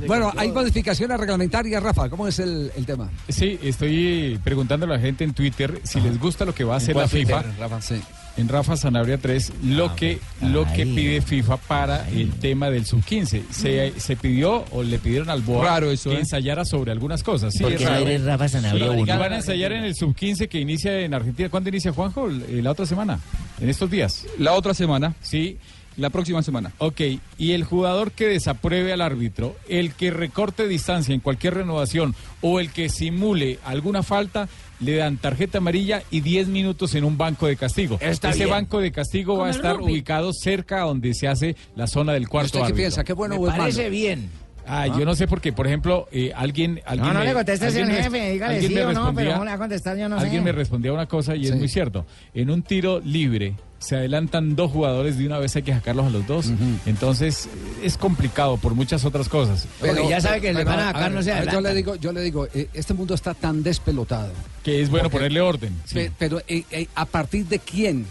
[0.08, 2.10] bueno, hay modificaciones reglamentarias, Rafa.
[2.10, 3.10] ¿Cómo es el, el tema?
[3.30, 6.78] Sí, estoy preguntando a la gente en Twitter si les gusta lo que va a
[6.78, 7.42] hacer la ¿Cuál FIFA.
[7.44, 7.82] Twitter, Rafa?
[7.82, 8.02] Sí.
[8.38, 13.44] en Rafa Sanabria 3 lo que lo que pide FIFA para el tema del sub-15.
[13.52, 16.20] Se, se pidió o le pidieron al BOA Raro eso, que ¿eh?
[16.20, 17.54] ensayara sobre algunas cosas.
[17.54, 18.06] Sí, ¿Por es qué no raro.
[18.08, 19.04] eres Rafa Sanabria Sí?
[19.06, 21.50] Van a ensayar en el sub-15 que inicia en Argentina.
[21.50, 22.28] ¿Cuándo inicia Juanjo?
[22.30, 23.20] La otra semana.
[23.60, 24.26] En estos días.
[24.40, 25.14] La otra semana.
[25.22, 25.58] Sí.
[25.98, 26.72] La próxima semana.
[26.78, 27.02] Ok,
[27.38, 32.60] y el jugador que desapruebe al árbitro, el que recorte distancia en cualquier renovación o
[32.62, 34.48] el que simule alguna falta,
[34.80, 37.98] le dan tarjeta amarilla y 10 minutos en un banco de castigo.
[38.02, 38.50] Está Ese bien.
[38.52, 39.92] banco de castigo va a estar rugby.
[39.92, 42.78] ubicado cerca a donde se hace la zona del cuarto ¿Usted qué árbitro.
[42.78, 43.04] piensa?
[43.04, 43.64] ¿Qué bueno Me o es malo?
[43.64, 44.30] parece bien.
[44.68, 45.52] Ah, yo no sé por qué.
[45.54, 47.08] Por ejemplo, eh, alguien, alguien.
[47.08, 48.94] No, no me- le contestes alguien al me- jefe, dígale alguien sí me o no,
[48.94, 50.26] pero respondía- no le va a contestar, yo no sé.
[50.26, 52.06] Alguien me respondía una cosa y es muy cierto.
[52.34, 56.10] En un tiro libre se adelantan dos jugadores de una vez hay que sacarlos a
[56.12, 56.52] los dos.
[56.86, 57.50] Entonces
[57.84, 59.68] es complicado por muchas otras cosas.
[59.80, 61.96] Porque ya sabe que le pero, van a sacar, no se ver, yo le digo,
[61.96, 64.32] yo le digo, eh, este mundo está tan despelotado.
[64.64, 65.74] Que es bueno Porque- ponerle orden.
[65.86, 65.96] sí.
[65.96, 68.06] Pe- Pero eh, eh, a partir de quién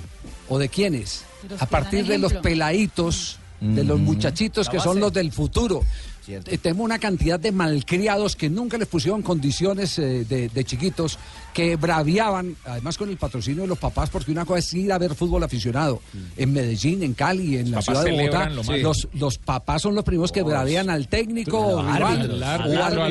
[0.49, 1.25] o de quiénes?
[1.49, 5.83] Los A partir de los peladitos, de los muchachitos que son los del futuro.
[6.35, 11.19] Eh, tenemos una cantidad de malcriados que nunca les pusieron condiciones eh, de, de chiquitos,
[11.55, 14.99] que braviaban, además con el patrocinio de los papás, porque una cosa es ir a
[14.99, 16.01] ver fútbol aficionado.
[16.37, 19.95] En Medellín, en Cali, en la papás ciudad de Bogotá, lo los, los papás son
[19.95, 22.29] los primeros que bravían al técnico o Al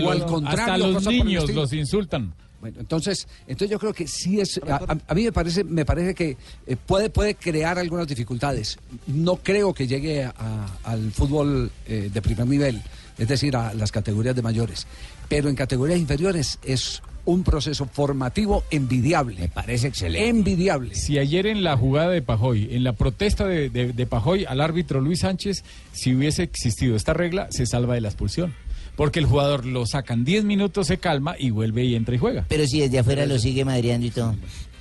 [0.02, 0.64] los- contrario.
[0.64, 2.34] Hasta los niños los insultan.
[2.62, 5.86] Bueno, entonces, entonces yo creo que sí es, a, a- a mí me parece, me
[5.86, 6.36] parece que
[6.68, 8.78] eh, puede, puede crear algunas dificultades.
[9.08, 12.82] No creo que llegue a- al fútbol eh, de primer nivel,
[13.20, 14.88] es decir, a las categorías de mayores.
[15.28, 19.36] Pero en categorías inferiores es un proceso formativo envidiable.
[19.42, 20.28] Me parece excelente.
[20.30, 20.96] Envidiable.
[20.96, 24.62] Si ayer en la jugada de Pajoy, en la protesta de, de- de Pajoy al
[24.62, 28.54] árbitro Luis Sánchez, si hubiese existido esta regla, se salva de la expulsión.
[28.96, 32.46] Porque el jugador lo sacan 10 minutos, se calma y vuelve y entra y juega.
[32.50, 34.36] Pero si desde afuera lo sigue madreando y todo.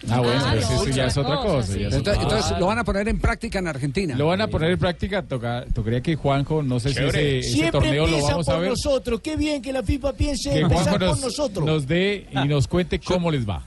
[0.08, 1.72] Ah, bueno, Ah, pues no, eso ya es otra cosa, cosa.
[1.72, 1.82] sí.
[1.82, 4.14] es Entonces, otra- entonces lo van a poner en práctica en Argentina.
[4.16, 7.42] Lo van a poner en práctica, toca, tocaría que Juanjo, no sé Chévere.
[7.42, 8.70] si ese, ese torneo lo vamos por a ver.
[8.70, 9.20] nosotros.
[9.20, 11.66] Qué bien que la FIFA piense Que empezar Juanjo por nos, nosotros.
[11.66, 13.64] nos dé y nos cuente cómo les va.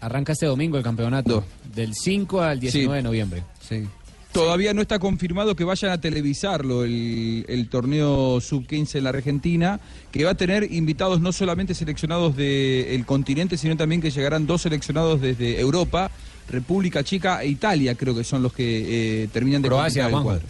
[0.00, 1.44] Arranca este domingo el campeonato.
[1.74, 3.42] Del 5 al 19 de noviembre.
[3.66, 3.86] Sí.
[4.32, 9.78] Todavía no está confirmado que vayan a televisarlo el, el torneo sub-15 en la Argentina,
[10.10, 14.62] que va a tener invitados no solamente seleccionados del continente, sino también que llegarán dos
[14.62, 16.10] seleccionados desde Europa,
[16.48, 20.46] República Checa e Italia, creo que son los que eh, terminan de Croacia, el cuadro.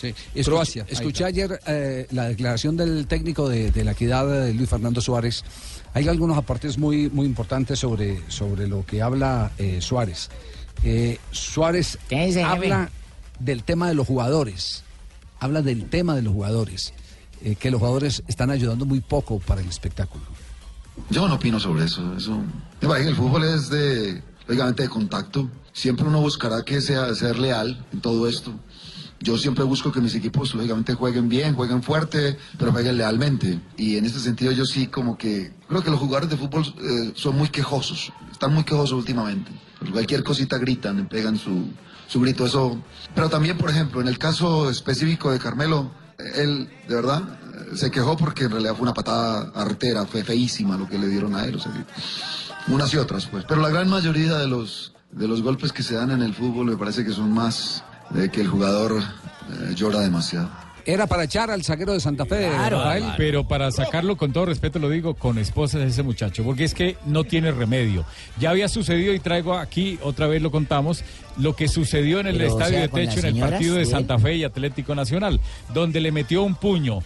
[0.00, 0.08] Sí.
[0.34, 4.68] Escuché- Croacia, Escuché ayer eh, la declaración del técnico de, de la equidad de Luis
[4.68, 5.44] Fernando Suárez.
[5.94, 10.28] Hay algunos aportes muy, muy importantes sobre, sobre lo que habla eh, Suárez.
[10.82, 12.44] Eh, Suárez ¿Qué dice, jefe?
[12.44, 12.90] habla
[13.44, 14.84] del tema de los jugadores.
[15.40, 16.92] Habla del tema de los jugadores.
[17.44, 20.24] eh, que los jugadores están ayudando muy poco para el espectáculo.
[21.10, 22.16] Yo no opino sobre eso.
[22.16, 22.40] eso...
[22.80, 25.50] El fútbol es de, lógicamente, de contacto.
[25.72, 28.52] Siempre uno buscará que sea ser leal en todo esto.
[29.20, 33.60] Yo siempre busco que mis equipos, lógicamente, jueguen bien, jueguen fuerte, pero jueguen lealmente.
[33.76, 37.12] Y en este sentido yo sí como que creo que los jugadores de fútbol eh,
[37.14, 38.12] son muy quejosos.
[38.30, 39.50] Están muy quejosos últimamente.
[39.92, 41.66] Cualquier cosita gritan, pegan su,
[42.12, 42.44] su grito.
[42.44, 42.78] Eso.
[43.14, 47.90] Pero también, por ejemplo, en el caso específico de Carmelo, él, de verdad, eh, se
[47.90, 51.44] quejó porque en realidad fue una patada artera, fue feísima lo que le dieron a
[51.44, 51.56] él.
[51.56, 51.72] O sea,
[52.68, 53.44] unas y otras, pues.
[53.48, 56.66] Pero la gran mayoría de los, de los golpes que se dan en el fútbol
[56.66, 60.50] me parece que son más de que el jugador eh, llora demasiado.
[60.86, 63.04] Era para echar al zaguero de Santa Fe, Rafael.
[63.16, 66.74] Pero para sacarlo con todo respeto lo digo con esposas de ese muchacho, porque es
[66.74, 68.04] que no tiene remedio.
[68.38, 71.04] Ya había sucedido y traigo aquí, otra vez lo contamos,
[71.38, 73.92] lo que sucedió en el Pero, o estadio sea, de techo en el partido de.
[73.92, 75.38] Santa Fe y Atlético Nacional,
[75.74, 77.00] donde le metió un puño.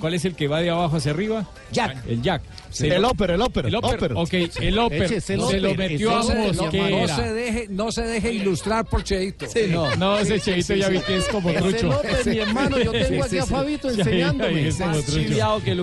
[0.00, 1.48] ¿Cuál es el que va de abajo hacia arriba?
[1.72, 2.04] Jack.
[2.08, 2.42] El Jack.
[2.70, 2.86] Sí.
[2.88, 3.94] El óper, el óper, El óper.
[3.94, 4.12] óper.
[4.14, 5.02] Ok, el óper.
[5.04, 6.90] Échese el Se lo metió a Mosquera.
[6.90, 9.46] no se deje, no se deje ilustrar por Cheito.
[9.70, 11.86] No, no, ese Cheito ya vi que es como Ese trucho.
[11.88, 14.60] López, mi hermano, yo tengo aquí a Fabito enseñándome.
[14.60, 15.60] ahí es como trucho.
[15.64, 15.74] que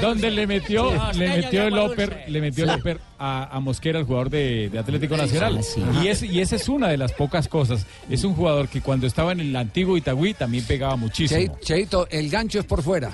[0.00, 1.18] donde le metió, Sí.
[1.18, 2.30] le metió el agua óper, dulce.
[2.30, 5.62] le metió el óper a, a Mosquera, el jugador de, de Atlético Nacional.
[5.62, 5.80] Sí.
[6.02, 7.86] Y, es, y esa es una de las pocas cosas.
[8.10, 11.56] Es un jugador que cuando estaba en el antiguo Itagüí también pegaba muchísimo.
[11.60, 13.10] Che- Cheito, el gancho es por fuera.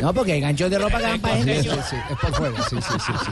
[0.00, 1.74] No, porque hay ganchos de ropa que van para adentro.
[1.74, 2.62] sí, sí, es por fuera.
[2.68, 3.12] Sí, sí, sí.
[3.24, 3.30] sí.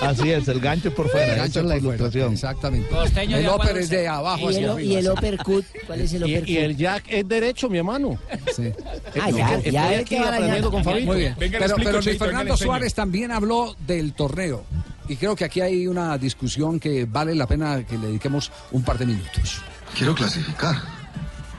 [0.04, 1.32] Así es, el gancho por fuera.
[1.34, 2.32] El gancho es la por fuera, ilustración.
[2.32, 2.88] Exactamente.
[2.88, 3.80] Costeño El dulce.
[3.80, 4.82] es de abajo Y hacia el, arriba.
[4.92, 6.48] y el uppercut, ¿cuál es el Y, uppercut?
[6.48, 8.18] y el jack es derecho, mi hermano.
[8.56, 8.72] Sí.
[9.20, 11.06] Ah, ya, ya es aquí que va aprendiendo con Fabito.
[11.06, 11.36] Muy bien.
[11.38, 12.56] Pero pero Fernando.
[12.56, 14.64] Suárez también habló del torneo.
[15.08, 18.82] Y creo que aquí hay una discusión que vale la pena que le dediquemos un
[18.82, 19.60] par de minutos.
[19.96, 20.76] Quiero clasificar.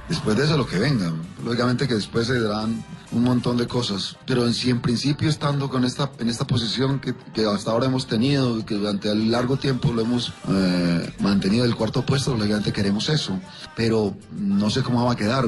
[0.07, 1.11] Después de eso lo que venga.
[1.43, 4.17] Lógicamente que después se darán un montón de cosas.
[4.25, 7.87] Pero en, sí, en principio estando con esta, en esta posición que, que hasta ahora
[7.87, 12.71] hemos tenido que durante el largo tiempo lo hemos eh, mantenido el cuarto puesto, lógicamente
[12.71, 13.39] queremos eso.
[13.75, 15.45] Pero no sé cómo va a quedar.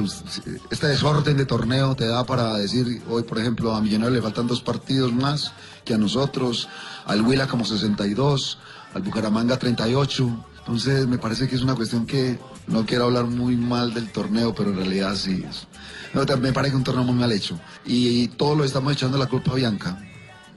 [0.70, 4.46] Este desorden de torneo te da para decir, hoy por ejemplo a Millonarios le faltan
[4.46, 5.52] dos partidos más
[5.84, 6.68] que a nosotros,
[7.06, 8.58] al Huila como 62,
[8.94, 10.46] al Bucaramanga 38.
[10.58, 14.54] Entonces me parece que es una cuestión que no quiero hablar muy mal del torneo,
[14.54, 15.44] pero en realidad sí.
[15.48, 15.66] es-
[16.14, 17.58] no, me parece un torneo muy mal hecho.
[17.86, 19.98] Y, todo lo estamos echando la culpa a Bianca.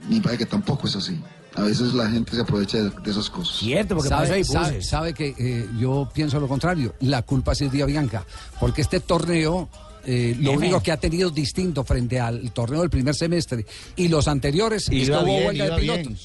[0.08, 1.18] Me parece que tampoco es así.
[1.54, 3.62] A veces la gente se aprovecha de, de esas cosas.
[4.10, 6.94] sabe, sabe- sabe que eh, yo pienso lo contrario.
[7.00, 8.26] La culpa sí es de Bianca.
[8.60, 9.68] Porque este torneo.
[10.04, 13.66] eh, lo único que ha tenido distinto frente al torneo del primer semestre
[13.96, 16.18] y los anteriores es que Iba hubo bien, huelga de iba bien.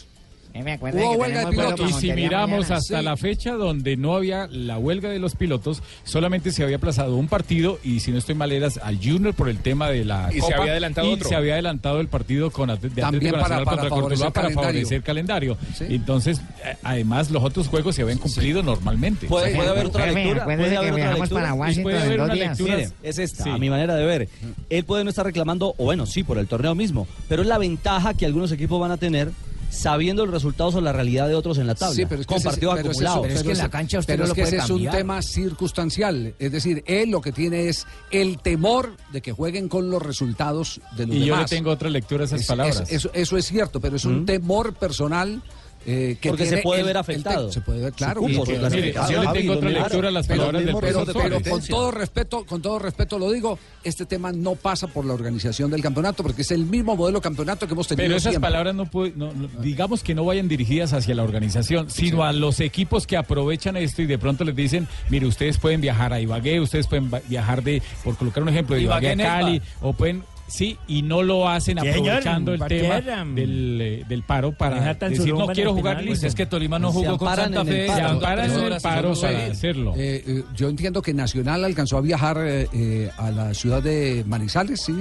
[0.53, 1.97] Eh, me acuerdo Hubo de que huelga de tenemos vuelo pilotos.
[2.03, 2.75] Y si miramos mañana.
[2.75, 3.05] hasta Sí.
[3.05, 7.27] la fecha donde no había la huelga de los pilotos, solamente se había aplazado un
[7.27, 10.41] partido y si no estoy mal era al Junior por el tema de la Y
[10.41, 11.29] se había adelantado y otro.
[11.29, 14.31] se había adelantado el partido con de También Atlético para- Nacional para contra favorecer Cortuluá
[14.33, 14.69] para calendario.
[14.71, 15.57] favorecer calendario.
[15.75, 15.85] Sí.
[15.89, 19.27] Entonces, eh, además los otros juegos se habían cumplido normalmente.
[19.27, 19.55] Puede, Sí.
[19.55, 20.43] puede haber otra Jefe, lectura.
[20.45, 21.55] Puede que haber lectura.
[21.81, 22.77] puede una lectura.
[23.03, 23.49] Es esta, Sí.
[23.49, 24.29] a mi manera de ver.
[24.69, 27.57] Él puede no estar reclamando, o bueno, sí, por el torneo mismo, pero es la
[27.57, 29.31] ventaja que algunos equipos van a tener
[29.71, 31.95] sabiendo el resultado o la realidad de otros en la tabla.
[31.95, 33.21] Sí, pero es que con ese- partidos pero es- acumulados.
[33.23, 34.69] Pero es que en la cancha usted pero no es lo que puede ese es
[34.69, 34.95] un cambiar.
[34.97, 36.33] tema circunstancial.
[36.39, 40.81] Es decir, él lo que tiene es el temor de que jueguen con los resultados
[40.97, 41.49] de los Y yo le demás.
[41.49, 42.81] tengo otra lectura a esas Es- palabras.
[42.81, 44.25] es- eso, eso es cierto, pero es un ¿Mm?
[44.25, 45.41] temor personal.
[45.85, 47.51] Eh, que Porque se puede el- ver afectado.
[47.51, 48.21] se puede ver, claro.
[48.21, 51.23] cupo, que- yo le Javi, tengo otra lectura a las pero, palabras del pero- profesor.
[51.41, 55.13] pero con todo respeto, con todo respeto lo digo, este tema no pasa por la
[55.13, 58.47] organización del campeonato, porque es el mismo modelo campeonato que hemos tenido Pero esas siempre.
[58.51, 62.31] palabras no, puede- no- no- digamos que no vayan dirigidas hacia la organización, sino a
[62.31, 66.19] los equipos que aprovechan esto y de pronto les dicen, mire, ustedes pueden viajar a
[66.19, 69.93] Ibagué, ustedes pueden viajar de, por colocar un ejemplo, de Ibagué, Ibagué, a Cali, o
[69.93, 73.01] pueden, sí, y no lo hacen Sí, aprovechando señor, el tema
[73.35, 76.21] del, eh, del paro para decir, no quiero jugar final, listo.
[76.21, 77.99] pues es que Tolima no jugó con Santa Fe, paro.
[77.99, 79.93] Se amparan en el paro para hacerlo.
[79.97, 84.93] Eh, eh, yo entiendo que Nacional alcanzó a viajar a la ciudad de Manizales, sí.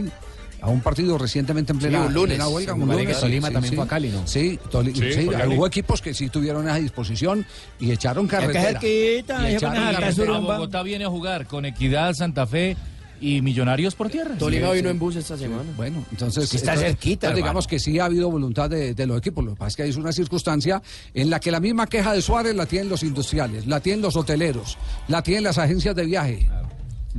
[0.63, 2.37] A un partido recientemente en plena, un lunes.
[2.37, 2.75] plena huelga.
[2.75, 4.27] Sí, un parece lunes, que Tolima también fue a Cali, ¿no?
[4.27, 7.47] Sí, Toli- Sí, sí, hubo equipos que sí tuvieron esa disposición
[7.79, 8.79] y echaron carretera.
[8.87, 10.37] Y echaron carretera.
[10.37, 12.77] A Bogotá viene a jugar con Equidad, Santa Fe
[13.21, 14.37] y Millonarios por tierra.
[14.39, 14.93] Tolima Sí, vino sí.
[14.93, 15.65] en bus esta semana.
[15.77, 16.49] Bueno, entonces.
[16.49, 19.45] Sí, está entonces- cerquita, entonces digamos que sí ha habido voluntad de, de los equipos.
[19.45, 20.83] Lo que pasa es que hay una circunstancia
[21.15, 24.17] en la que la misma queja de Suárez la tienen los industriales, la tienen los
[24.17, 24.79] hoteleros,
[25.09, 26.49] la tienen las agencias de viaje.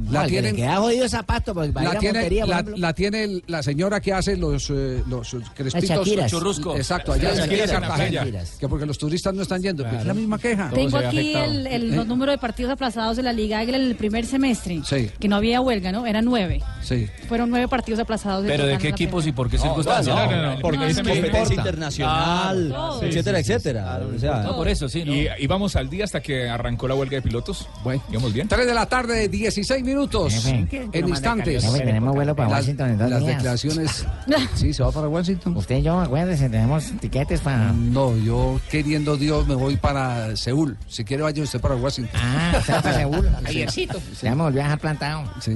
[0.10, 2.46] La Al que le tienen, queda jodido zapato porque la a tiene, Montería,
[2.78, 6.08] la, tiene la señora que hace los, eh, los crespitos.
[6.28, 6.78] Churruscos.
[6.78, 8.26] Exacto, allá en Cartagena.
[8.60, 9.84] Que porque los turistas no están yendo.
[9.84, 10.70] pues es la misma queja.
[10.74, 11.96] Tengo aquí el, el- ¿Eh?
[11.96, 14.82] los números de partidos aplazados de la Liga Águila en el primer semestre.
[14.86, 15.10] Sí.
[15.20, 16.06] Que no había huelga, ¿no?
[16.08, 16.62] Eran nueve.
[16.82, 17.08] Sí.
[17.28, 18.46] Fueron nueve partidos aplazados.
[18.46, 20.16] ¿Pero de qué equipos y por qué circunstancias?
[20.16, 24.02] no, no, no, porque no, es competencia internacional, Ah, etcétera, etcétera.
[24.16, 25.14] O sea, No, por eso, sí, ¿no?
[25.14, 27.68] Y, vamos al día hasta que arrancó la huelga de pilotos.
[27.84, 28.02] Bueno.
[28.10, 28.48] ¿Íbamos bien?
[28.48, 29.91] 3 de la tarde, 16 minutos.
[30.34, 30.90] Jefe.
[30.94, 31.72] En instantes.
[31.74, 33.36] Tenemos vuelo para Las, Washington en dos las días.
[33.38, 34.06] declaraciones.
[34.56, 35.56] Sí, se va para Washington.
[35.58, 37.72] Usted y yo, acuérdese, tenemos tiquetes para...
[37.74, 40.78] No, yo queriendo Dios me voy para Seúl.
[40.88, 42.20] Si quiere vaya usted para Washington.
[42.24, 43.30] Ah, para Seúl.
[43.44, 45.24] Javiercito, Ya me volvió a dejar plantado.
[45.42, 45.54] Sí.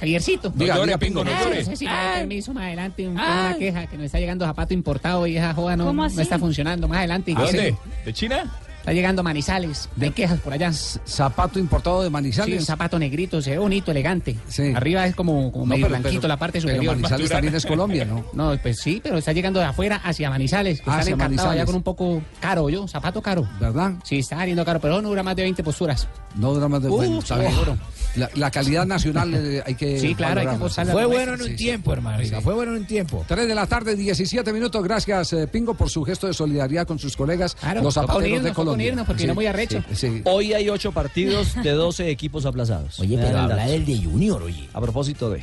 [0.00, 0.50] Javiercito.
[0.50, 1.60] Diga, llore, Pingo, no llore.
[1.60, 5.26] no sé si permiso más adelante un- una queja que nos está llegando zapato importado
[5.26, 7.34] y esa joda no, ¿Cómo no está funcionando más adelante.
[7.34, 7.76] ¿De dónde?
[8.04, 8.44] ¿De China?
[8.84, 9.88] Está llegando manizales.
[9.98, 10.70] Hay quejas por allá.
[10.70, 12.60] Zapato importado de Sí, Manizales.
[12.60, 14.36] un zapato negrito, se ve bonito, elegante.
[14.46, 14.74] Sí.
[14.76, 16.96] Arriba es como, como No, medio pero- blanquito pero- la parte pero superior.
[16.96, 18.26] Manizales también es Colombia, ¿no?
[18.34, 20.82] No, pues sí, pero está llegando de afuera hacia Manizales.
[20.82, 21.66] Que Hacia están encantados allá Manizales.
[21.66, 23.48] con un poco caro, yo, zapato caro.
[23.58, 23.92] ¿Verdad?
[24.04, 26.06] Sí, está saliendo caro, pero no dura más de 20 posturas.
[26.34, 26.88] No dura más de.
[26.90, 27.52] Uh, bueno, está bien.
[27.52, 27.78] seguro.
[28.16, 29.98] La, la calidad nacional eh, hay que.
[29.98, 32.22] Sí, claro, hay que Fue la bueno en un tiempo, hermano.
[32.42, 33.24] Fue bueno en un tiempo.
[33.26, 34.84] 3 de la tarde, 17 minutos.
[34.84, 38.50] Gracias, eh, Pingo, por su gesto de solidaridad con sus colegas, Claro, los zapateros de
[38.50, 38.86] toca Colombia.
[38.86, 39.82] unirnos, porque no muy arrecho.
[39.90, 40.22] Sí, sí.
[40.24, 43.00] hoy hay ocho partidos de 12 equipos aplazados.
[43.00, 44.68] Oye, pero habla del de Junior, oye.
[44.72, 45.42] A propósito de...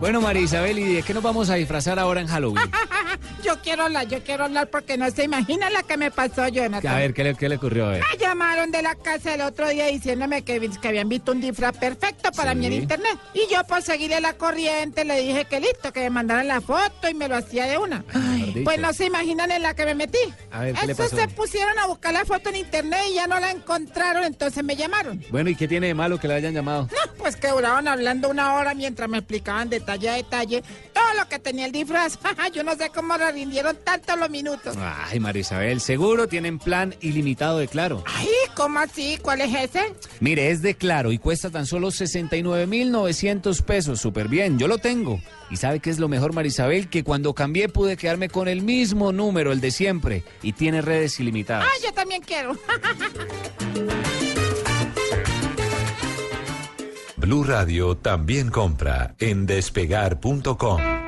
[0.00, 2.68] Bueno, María Isabel, ¿y de qué nos vamos a disfrazar ahora en Halloween?
[3.42, 6.94] Yo quiero hablar, yo quiero hablar porque no se imagina la que me pasó, Jonathan.
[6.94, 7.86] A ver, ¿qué le, qué le ocurrió?
[7.86, 8.02] A ver.
[8.12, 11.76] Me llamaron de la casa el otro día diciéndome que, que habían visto un disfraz
[11.76, 13.18] perfecto para mí en internet.
[13.34, 17.08] Y yo por seguirle la corriente le dije que listo, que me mandaran la foto
[17.10, 18.04] y me lo hacía de una.
[18.12, 20.18] Mejor Pues no se imaginan en la que me metí.
[20.50, 21.16] A ver, ¿qué le pasó?
[21.16, 24.76] se pusieron a buscar la foto en internet y ya no la encontraron, entonces me
[24.76, 25.22] llamaron.
[25.30, 26.82] Bueno, ¿y qué tiene de malo que le hayan llamado?
[26.92, 31.28] No, pues que duraban hablando una hora mientras me explicaban detalle a detalle todo lo
[31.28, 32.18] que tenía el disfraz.
[32.52, 34.76] Yo no sé cómo le rindieron tanto los minutos.
[34.78, 38.04] Ay, Marisabel, seguro tienen plan ilimitado de Claro.
[38.06, 39.18] Ay, ¿cómo así?
[39.22, 39.94] ¿Cuál es ese?
[40.20, 44.00] Mire, es de Claro y cuesta tan solo 69,900 pesos.
[44.00, 45.20] Súper bien, yo lo tengo.
[45.50, 46.88] ¿Y sabe qué es lo mejor, Marisabel?
[46.88, 50.24] Que cuando cambié pude quedarme con el mismo número, el de siempre.
[50.42, 51.66] Y tiene redes ilimitadas.
[51.72, 52.56] Ay, yo también quiero.
[57.16, 61.01] Blue Radio también compra en despegar.com.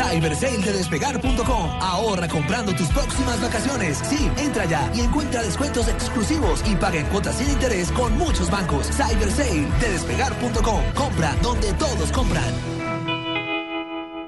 [0.00, 1.70] Cyber Sale de despegar.com.
[1.80, 4.00] Ahorra comprando tus próximas vacaciones.
[4.08, 8.50] Sí, entra ya y encuentra descuentos exclusivos y paga en cuotas sin interés con muchos
[8.50, 8.86] bancos.
[8.86, 10.82] Cyber Sale de despegar.com.
[10.94, 12.50] Compra donde todos compran.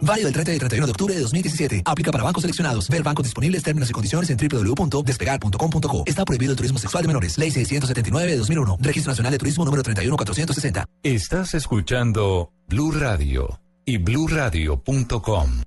[0.03, 1.83] Válido del 30 y 31 de octubre de 2017.
[1.87, 2.89] Aplica para bancos seleccionados.
[2.91, 6.03] Ver bancos disponibles, términos y condiciones en www.despegar.com.co.
[6.05, 7.39] Está prohibido el turismo sexual de menores.
[7.39, 8.77] Ley 679 de 2001.
[8.81, 10.85] Registro Nacional de Turismo número 31460.
[11.03, 15.63] Estás escuchando Blue Radio y bluradio.com.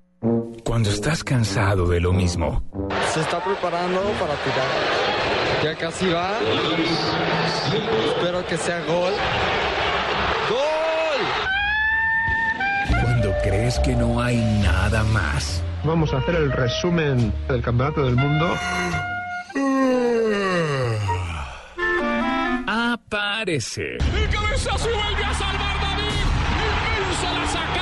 [0.63, 2.63] Cuando estás cansado de lo mismo,
[3.13, 4.67] Se está preparando para tirar.
[5.63, 6.37] Ya casi va.
[8.07, 9.13] Espero que sea gol.
[10.49, 11.25] ¡Gol!
[13.01, 15.63] cuando crees que no hay nada más.
[15.83, 18.47] Vamos a hacer el resumen del Campeonato del Mundo.
[22.67, 23.97] Aparece.
[23.97, 26.25] El cabezazo vuelve a salvar David.
[26.97, 27.74] Inmensa la sacada.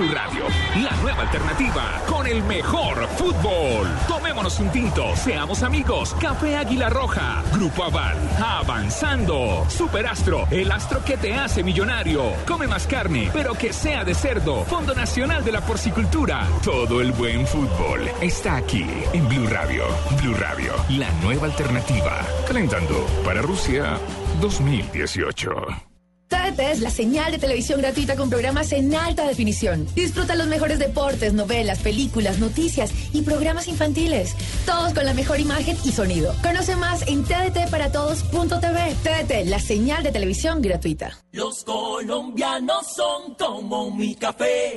[0.00, 0.44] Blue Radio,
[0.82, 3.86] la nueva alternativa con el mejor fútbol.
[4.08, 6.16] Tomémonos un tinto, seamos amigos.
[6.18, 9.66] Café Águila Roja, Grupo Aval, avanzando.
[9.68, 12.32] Superastro, el astro que te hace millonario.
[12.46, 14.64] Come más carne, pero que sea de cerdo.
[14.64, 16.48] Fondo Nacional de la Porcicultura.
[16.64, 19.84] Todo el buen fútbol está aquí en Blue Radio.
[20.22, 22.22] Blue Radio, la nueva alternativa.
[22.48, 23.98] Calentando para Rusia
[24.40, 25.89] 2018.
[26.30, 29.86] TDT es la señal de televisión gratuita con programas en alta definición.
[29.96, 34.36] Disfruta los mejores deportes, novelas, películas, noticias y programas infantiles.
[34.64, 36.32] Todos con la mejor imagen y sonido.
[36.40, 38.94] Conoce más en tdtparatodos.tv.
[39.02, 41.18] TDT, la señal de televisión gratuita.
[41.32, 44.76] Los colombianos son como mi café.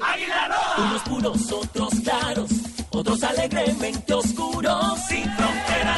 [0.80, 2.50] Unos puros, otros claros,
[2.90, 5.00] otros alegremente oscuros.
[5.08, 5.93] Sin fronteras,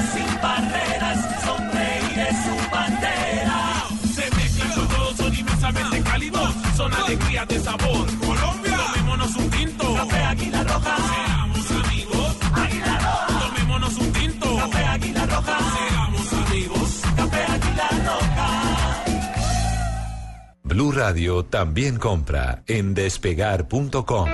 [20.95, 24.29] Radio también compra en despegar.com.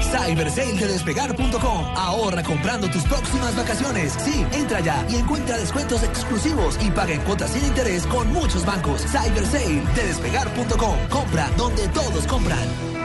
[0.00, 1.84] Cyber Sale de despegar.com.
[1.96, 4.12] Ahorra comprando tus próximas vacaciones.
[4.24, 8.64] Sí, entra ya y encuentra descuentos exclusivos y paga en cuotas sin interés con muchos
[8.64, 9.02] bancos.
[9.02, 10.96] Cyber Sale de despegar.com.
[11.08, 12.99] Compra donde todos compran.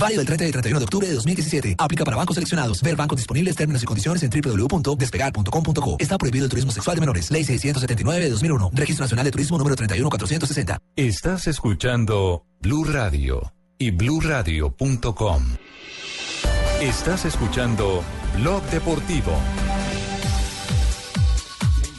[0.00, 1.74] Válido del 30 y 31 de octubre de 2017.
[1.78, 2.82] Aplica para bancos seleccionados.
[2.82, 5.96] Ver bancos disponibles, términos y condiciones en www.despegar.com.co.
[5.98, 7.30] Está prohibido el turismo sexual de menores.
[7.30, 8.70] Ley 679 de 2001.
[8.72, 10.78] Registro Nacional de Turismo número 31460.
[10.96, 15.42] Estás escuchando Blue Radio y bluradio.com.
[16.80, 18.02] Estás escuchando
[18.38, 19.32] Blog Deportivo.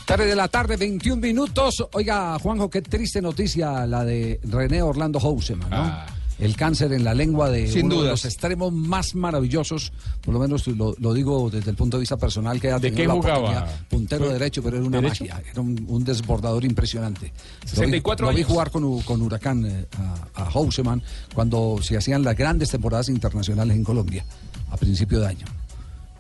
[0.06, 1.88] Tarde de la tarde, 21 minutos.
[1.94, 6.21] Oiga, Juanjo, qué triste noticia la de René Orlando Houseman, ¿no?
[6.42, 8.12] El cáncer en la lengua de Sin uno de dudas.
[8.12, 12.18] los extremos más maravillosos, por lo menos lo, lo digo desde el punto de vista
[12.18, 13.68] personal, que ha ¿De qué jugaba?
[13.90, 15.24] Puntero ¿Fue- derecho, pero era una derecho?
[15.26, 17.28] magia, era un, un desbordador impresionante.
[17.28, 17.32] Lo
[17.64, 18.48] vi- 64 lo vi, años.
[18.50, 19.86] jugar con, con Huracán eh,
[20.36, 21.02] a, a Houseman
[21.34, 24.26] cuando se hacían las grandes temporadas internacionales en Colombia,
[24.72, 25.46] a principio de año.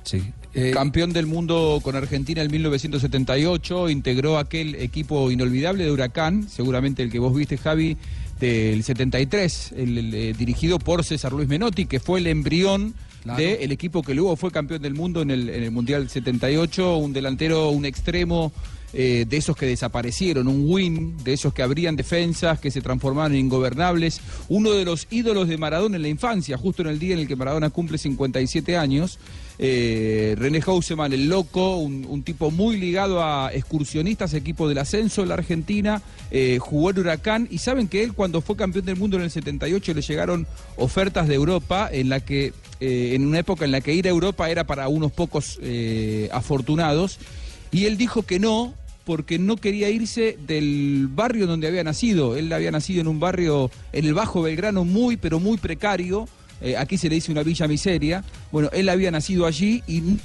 [0.04, 0.22] Sí.
[0.54, 7.02] Eh, Campeón del mundo con Argentina en 1978, integró aquel equipo inolvidable de Huracán, seguramente
[7.04, 7.98] el que vos viste, Javi,
[8.48, 13.40] del 73, el, el, eh, dirigido por César Luis Menotti, que fue el embrión Claro.
[13.40, 17.14] del equipo que luego fue campeón del mundo en el, en el Mundial 78, un
[17.14, 18.52] delantero, un extremo
[18.94, 23.34] eh, de esos que desaparecieron, un win, de esos que abrían defensas, que se transformaron
[23.34, 27.14] en ingobernables, uno de los ídolos de Maradona en la infancia, justo en el día
[27.14, 29.20] en el que Maradona cumple 57 años.
[29.64, 35.30] Eh, René Houseman, el loco, un, tipo muy ligado a excursionistas, equipo del ascenso en
[35.30, 39.18] la Argentina, eh, jugó en Huracán y saben que él cuando fue campeón del mundo
[39.18, 40.48] en el 78 le llegaron
[40.78, 44.10] ofertas de Europa en la que eh, en una época en la que ir a
[44.10, 45.60] Europa era para unos pocos
[46.32, 47.20] afortunados
[47.72, 48.74] y él dijo que no
[49.06, 52.36] porque no quería irse del barrio donde había nacido.
[52.36, 56.28] Él había nacido en un barrio en el Bajo Belgrano muy pero muy precario.
[56.62, 58.24] Eh, aquí se le dice una villa miseria.
[58.52, 60.18] Bueno, él había nacido allí y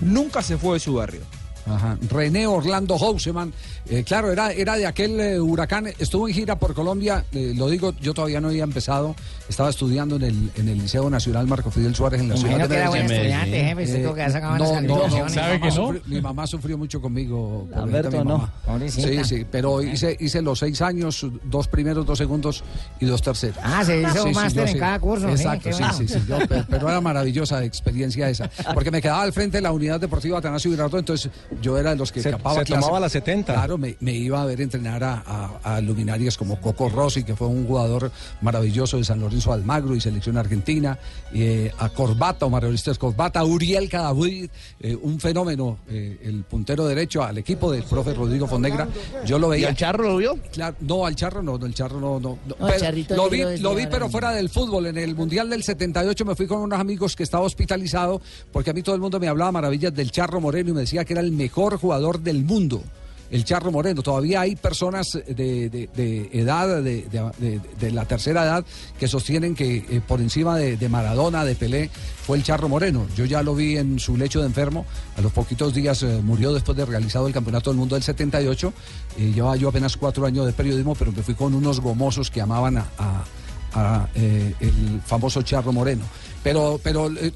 [0.00, 1.22] nunca se fue de su barrio.
[1.66, 1.98] Ajá.
[2.08, 3.52] René Orlando Houseman.
[3.88, 5.88] Eh, claro, era, era de aquel eh, huracán.
[5.98, 7.24] Estuvo en gira por Colombia.
[7.32, 9.16] lo digo, yo todavía no había empezado.
[9.48, 12.68] Estaba estudiando en el, en el Liceo Nacional Marco Fidel Suárez en la ciudad de
[12.68, 13.32] que era buen Medellín.
[13.36, 13.82] estudiante, jefe.
[13.84, 15.10] Usted tuvo que haber sacado buenas no, no, no.
[15.10, 15.94] ¿Sabe ¿Sabe que no?
[16.06, 17.68] Mi mamá sufrió mucho conmigo.
[17.74, 18.50] Alberto, mi no.
[18.88, 22.64] Sí, sí, pero hice, hice los seis años, dos primeros, dos segundos
[23.00, 23.56] y dos terceros.
[23.62, 24.78] Ah, se hizo un máster en sí.
[24.80, 26.18] cada curso, sí, Exacto, sí, sí, sí.
[26.68, 28.50] pero era maravillosa experiencia esa.
[28.74, 31.30] Porque me quedaba al frente de la unidad deportiva Atanasio Girardot, entonces
[31.62, 32.80] yo era de los que Se- escapaba se clase.
[32.80, 33.52] tomaba la 70.
[33.54, 35.22] Claro, me, me iba a ver entrenar a,
[35.64, 38.10] a- a luminarias como Coco Rossi, que fue un jugador
[38.40, 40.98] maravilloso de San Lorenzo Almagro y selección argentina,
[41.32, 44.48] eh, a Corbata, Omar Orestes Corbata, a Uriel Cadavid,
[44.80, 48.88] eh, un fenómeno, eh, el puntero derecho al equipo del profe Rodrigo Fonnegra.
[49.24, 49.66] Yo lo veía.
[49.66, 50.38] ¿Y al Charro lo vio?
[50.52, 52.18] Claro, no, al Charro no, no, el Charro no.
[52.20, 54.86] no, Pero lo vi, lo vi, pero fuera del fútbol.
[54.86, 58.20] En el Mundial del 78 me fui con unos amigos que estaba hospitalizado,
[58.52, 61.04] porque a mí todo el mundo me hablaba maravillas del Charro Moreno y me decía
[61.04, 62.82] que era el mejor jugador del mundo.
[63.30, 64.02] El Charro Moreno.
[64.02, 65.88] Todavía hay personas de,
[66.32, 68.64] edad, de, la tercera edad,
[68.98, 71.90] que sostienen que eh, por encima de, Maradona, de Pelé,
[72.24, 73.06] fue el Charro Moreno.
[73.16, 74.86] Yo ya lo vi en su lecho de enfermo.
[75.16, 78.72] A los poquitos días eh, murió después de realizado el Campeonato del Mundo del 78.
[79.18, 82.40] Eh, llevaba yo apenas cuatro años de periodismo, pero me fui con unos gomosos que
[82.40, 83.24] amaban a,
[84.14, 86.04] el famoso Charro Moreno.
[86.42, 86.80] Pero,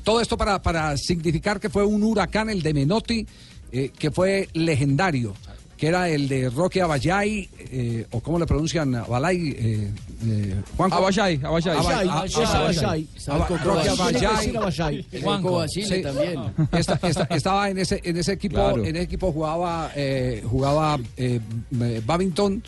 [0.02, 3.26] todo esto para, significar que fue un huracán, el de Menotti,
[3.70, 5.34] que fue legendario,
[5.80, 9.90] que era el de Roque Abayay, eh, o cómo le pronuncian, Abalay, eh,
[10.26, 10.96] eh, Juanjo.
[10.96, 11.76] Abayay, Abayay.
[11.78, 13.08] Abayay,
[13.64, 15.06] Roque Abayay.
[15.22, 16.02] Coco Basile Sí.
[16.02, 16.40] también.
[16.72, 18.84] Esta- esta- estaba en ese, en ese equipo, Claro.
[18.84, 21.40] en ese equipo jugaba, eh, jugaba eh,
[21.80, 22.62] eh, Babington.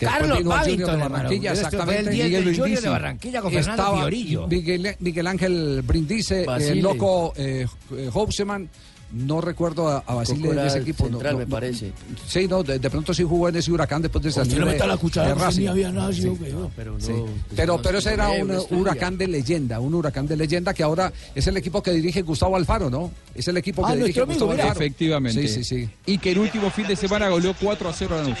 [0.00, 1.10] Carlos de Babington, hermano.
[1.14, 2.10] Barranquilla, Esto fue el exactamente.
[2.10, 2.88] 10 del Miguel Junior de Brindisi.
[2.88, 4.46] Barranquilla con Fernando Estaba.
[4.48, 6.72] Miguel, Miguel Ángel Brindise, Basile.
[6.72, 8.68] el loco eh, eh, Houseman.
[9.14, 11.04] No recuerdo a, a Basile de ese equipo.
[11.04, 11.92] central, no, me no, parece.
[12.26, 14.76] Sí, no, de, de pronto sí jugó en ese huracán después de salir no de,
[14.78, 16.40] la cuchara, de ni había nacido, Sí.
[16.74, 17.12] Pero no, Sí.
[17.54, 21.46] Pero, pero ese era un huracán de leyenda, un huracán de leyenda que ahora es
[21.46, 23.12] el equipo que dirige Gustavo Alfaro, ¿no?
[23.34, 24.64] Es el equipo que Ah, dirige amigo, Gustavo mira.
[24.64, 24.80] Alfaro.
[24.80, 25.46] Efectivamente.
[25.48, 25.88] Sí, sí, sí.
[26.06, 28.38] Y que el último fin de semana goleó 4 a 0 a Lanús.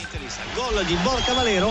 [0.56, 1.70] Gol di Borca Valero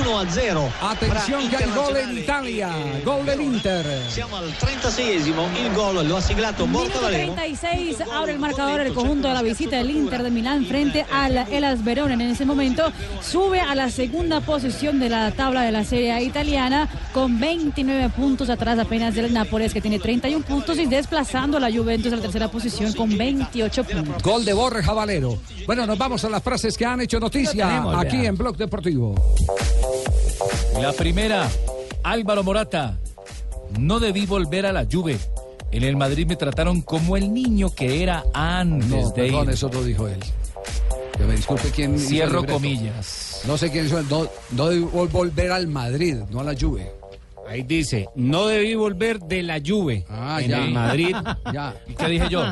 [0.00, 0.68] 1 a 0.
[0.80, 2.70] Atención que hay gol en Italia,
[3.04, 3.84] gol del Inter.
[4.10, 7.34] Siamo al 36esimo, il gol lo ha siglato Borca Valero.
[7.34, 11.34] 36 abre el marcador el conjunto de la visita del Inter de Milán frente al
[11.50, 12.12] Elas Verona.
[12.12, 12.92] En ese momento
[13.22, 18.10] sube a la segunda posición de la tabla de la Serie A italiana con 29
[18.10, 22.16] puntos atrás apenas del Nápoles que tiene 31 puntos y desplazando a la Juventus a
[22.16, 24.22] la tercera posición con 28 puntos.
[24.22, 25.38] Gol de Borja Valero.
[25.64, 29.14] Bueno, nos vamos a las frases que han hecho noticia tenemos, aquí en Blog Deportivo.
[30.82, 31.48] La primera,
[32.02, 32.98] Álvaro Morata.
[33.78, 35.18] No debí volver a la Juve.
[35.74, 39.54] En el Madrid me trataron como el niño que era antes No, de perdón, ir.
[39.54, 40.20] eso lo dijo él.
[41.16, 41.98] Que me disculpe quién.
[41.98, 43.42] Cierro comillas.
[43.46, 44.08] No sé quién hizo el.
[44.08, 46.92] No, no debo volver al Madrid, no a la Juve.
[47.48, 50.64] Ahí dice, no debí volver de la Juve Ah, en ya.
[50.64, 51.14] el Madrid.
[51.52, 51.76] Ya.
[51.86, 52.42] ¿Y qué dije yo?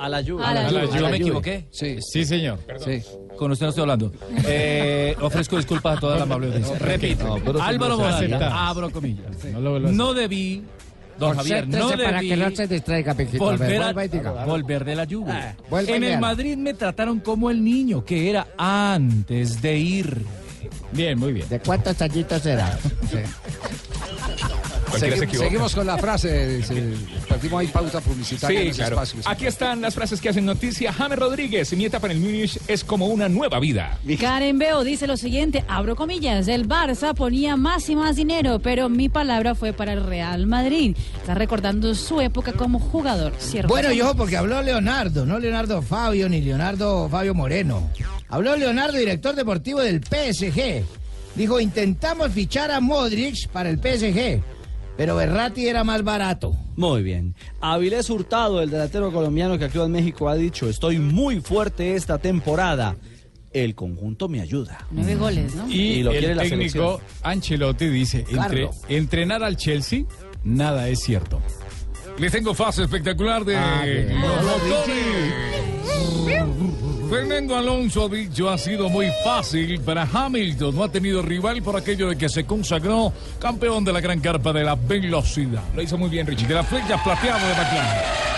[0.00, 0.48] A la lluvia.
[0.48, 0.88] A la Juve.
[0.98, 1.66] ¿Yo me equivoqué?
[1.70, 1.96] Sí.
[2.00, 2.58] Sí, señor.
[2.84, 3.02] Sí.
[3.36, 4.12] Con usted no estoy hablando.
[4.46, 6.78] Eh, ofrezco disculpas a toda la amable audiencia.
[6.78, 7.38] Repito.
[7.38, 7.98] No, Álvaro.
[7.98, 9.44] Morata, abro comillas.
[9.60, 10.62] Lo No debí,
[11.18, 13.48] don Javier, no para que no se distraiga, Piquito.
[13.50, 14.44] A ver, volver, a- diga.
[14.44, 15.32] volver de la Juve.
[15.32, 15.54] Ah,
[15.86, 16.18] en el.
[16.20, 20.24] Madrid me trataron como el niño que era antes de ir.
[20.92, 21.48] Bien, muy bien.
[21.48, 22.42] ¿De cuántos añitos
[24.98, 25.16] será?
[25.16, 25.48] Segui- se equivoca.
[25.48, 26.62] seguimos con la frase.
[26.62, 26.94] se-
[27.28, 28.94] perdimos ahí pauta publicitaria en Sí, los claro.
[28.96, 29.26] espacios.
[29.26, 30.92] Aquí están las frases que hacen noticia.
[30.92, 33.98] James Rodríguez, mi etapa en el Múnich es como una nueva vida.
[34.20, 38.88] Karen Beo dice lo siguiente, abro comillas, el Barça ponía más y más dinero, pero
[38.88, 40.96] mi palabra fue para el Real Madrid.
[41.20, 43.68] Está recordando su época como jugador, ¿cierto?
[43.68, 47.90] Bueno, yo porque habló Leonardo, no Leonardo Fabio ni Leonardo Fabio Moreno.
[48.28, 50.84] Habló Leonardo, director deportivo del PSG.
[51.34, 54.42] Dijo, intentamos fichar a Modric para el PSG,
[54.98, 56.56] pero Berratti era más barato.
[56.74, 57.36] Muy bien.
[57.60, 62.18] Avilés Hurtado, el delantero colombiano que actúa en México, ha dicho, estoy muy fuerte esta
[62.18, 62.96] temporada.
[63.52, 64.86] El conjunto me ayuda.
[64.90, 65.68] Nueve goles, ¿no?
[65.68, 67.00] Y, Y lo quiere el la técnico selección.
[67.22, 70.02] Ancelotti dice, entre, entrenar al Chelsea,
[70.42, 71.40] nada es cierto.
[72.18, 73.84] Les tengo frase espectacular de Ah.
[77.08, 80.74] Fernando Alonso ha dicho ha sido muy fácil para Hamilton.
[80.74, 84.52] No ha tenido rival por aquello de que se consagró campeón de la gran carpa
[84.52, 85.62] de la velocidad.
[85.74, 86.46] Lo hizo muy bien, Richie.
[86.46, 88.28] De la flecha plateada de McLaren.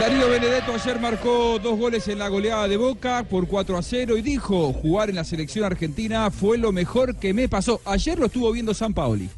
[0.00, 4.16] Darío Benedetto ayer marcó dos goles en la goleada de Boca por 4 a 0
[4.16, 7.80] y dijo, jugar en la selección argentina fue lo mejor que me pasó.
[7.84, 9.28] Ayer lo estuvo viendo San Paoli.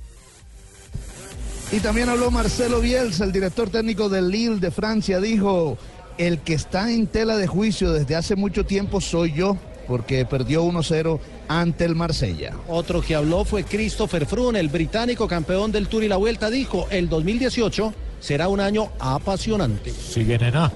[1.73, 5.79] Y también habló Marcelo Bielsa, el director técnico del Lille de Francia, dijo,
[6.19, 9.57] el que está en tela de juicio desde hace mucho tiempo soy yo,
[9.87, 12.55] porque perdió 1-0 ante el Marsella.
[12.69, 16.87] Otro que habló fue Christopher Froome, el británico campeón del Tour y la Vuelta, dijo,
[16.91, 19.93] el 2018 será un año apasionante.
[19.93, 20.73] Sigue nena.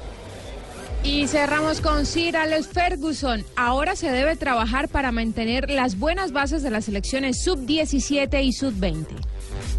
[1.05, 3.45] Y cerramos con Sir Alex Ferguson.
[3.57, 9.07] Ahora se debe trabajar para mantener las buenas bases de las selecciones sub-17 y sub-20.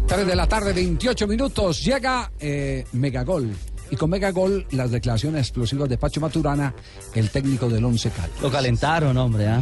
[0.06, 1.82] 3 de la tarde, 28 minutos.
[1.82, 3.54] Llega eh, Megagol.
[3.90, 6.74] Y con Megagol, las declaraciones explosivas de Pacho Maturana,
[7.14, 8.40] el técnico del Once Caldas.
[8.42, 9.48] Lo calentaron, hombre.
[9.48, 9.60] ¿ah?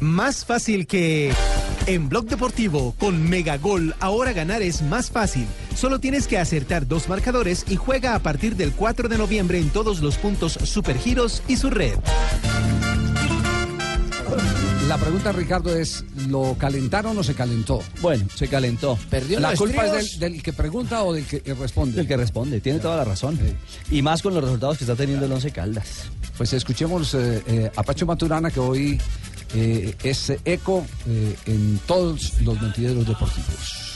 [0.00, 1.32] Más fácil que...
[1.86, 5.46] En Blog Deportivo, con Megagol, ahora ganar es más fácil.
[5.76, 9.68] Solo tienes que acertar dos marcadores y juega a partir del 4 de noviembre en
[9.68, 11.98] todos los puntos Supergiros y su red.
[14.88, 17.82] La pregunta, Ricardo, es: ¿lo calentaron o se calentó?
[18.00, 18.98] Bueno, se calentó.
[19.08, 22.00] ¿Perdió ¿La culpa es del, del que pregunta o del que responde?
[22.00, 23.38] El que responde, tiene toda la razón.
[23.90, 26.04] Y más con los resultados que está teniendo el Once Caldas.
[26.36, 29.00] Pues escuchemos eh, eh, a Pacho Maturana, que hoy
[29.54, 33.93] eh, es eco eh, en todos los mentideros deportivos.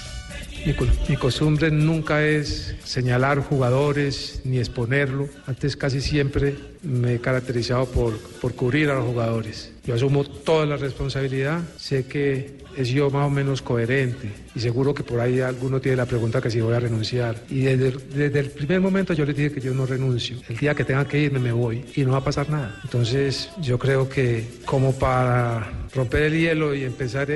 [0.66, 5.28] Mi, costumbre nunca es señalar jugadores ni exponerlo.
[5.46, 9.72] Antes casi siempre me he caracterizado por, por cubrir a los jugadores.
[9.84, 11.62] Yo asumo toda la responsabilidad.
[11.76, 15.96] Sé que he sido más o menos coherente y seguro que por ahí alguno tiene
[15.96, 17.36] la pregunta que si voy a renunciar.
[17.50, 20.38] Y desde, desde el primer momento yo les dije que yo no renuncio.
[20.48, 22.80] El día que tenga que irme me voy y no va a pasar nada.
[22.84, 27.28] Entonces yo creo que como para romper el hielo y empezar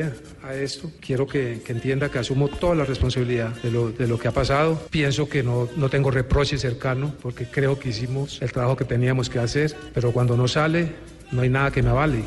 [0.45, 4.19] a esto, quiero que, que entienda que asumo toda la responsabilidad de lo, de lo
[4.19, 4.81] que ha pasado.
[4.91, 9.29] Pienso que no, no tengo reproche cercano porque creo que hicimos el trabajo que teníamos
[9.29, 10.93] que hacer, pero cuando no sale
[11.33, 12.23] no hay nada que me avale.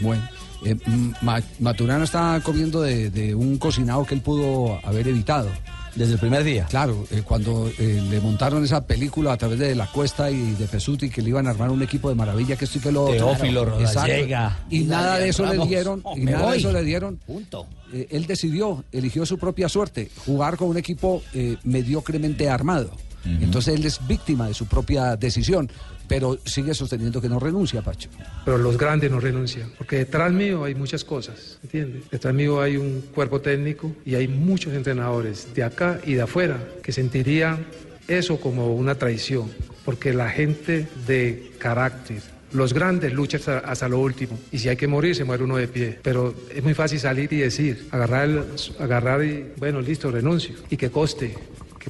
[0.00, 0.22] Bueno,
[0.64, 5.48] eh, mm, Ma- Maturana está comiendo de, de un cocinado que él pudo haber evitado.
[5.94, 6.66] Desde el primer día.
[6.68, 10.66] Claro, eh, cuando eh, le montaron esa película a través de La Cuesta y de
[10.66, 13.04] Pesuti, que le iban a armar un equipo de maravilla, que esto y que lo
[13.04, 13.14] otro.
[13.14, 13.78] Teófilo Claro.
[13.78, 14.58] Rodallega.
[14.70, 16.00] Y nada de eso le dieron.
[16.02, 17.18] Oh, y nada de eso le dieron.
[17.24, 17.68] Punto.
[17.92, 21.22] Eh, él decidió, eligió su propia suerte, jugar con un equipo
[21.62, 22.90] mediocremente armado.
[23.24, 25.70] Entonces él es víctima de su propia decisión,
[26.08, 28.08] pero sigue sosteniendo que no renuncia, Pacho.
[28.44, 32.02] Pero los grandes no renuncian, porque detrás mío hay muchas cosas, ¿entiendes?
[32.10, 36.58] Detrás mío hay un cuerpo técnico y hay muchos entrenadores de acá y de afuera
[36.82, 37.64] que sentirían
[38.08, 39.50] eso como una traición,
[39.84, 42.20] porque la gente de carácter,
[42.52, 45.66] los grandes luchan hasta, lo último y si hay que morir se muere uno de
[45.66, 48.44] pie, pero es muy fácil salir y decir, agarrar, el-
[48.78, 51.34] agarrar y bueno, listo, renuncio y que coste,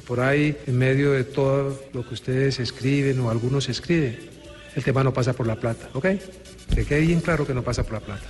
[0.07, 4.17] por ahí en medio de todo lo que ustedes escriben o algunos escriben,
[4.75, 6.05] el tema no pasa por la plata, ¿ok?
[6.73, 8.25] Que quede bien claro que no pasa por la plata.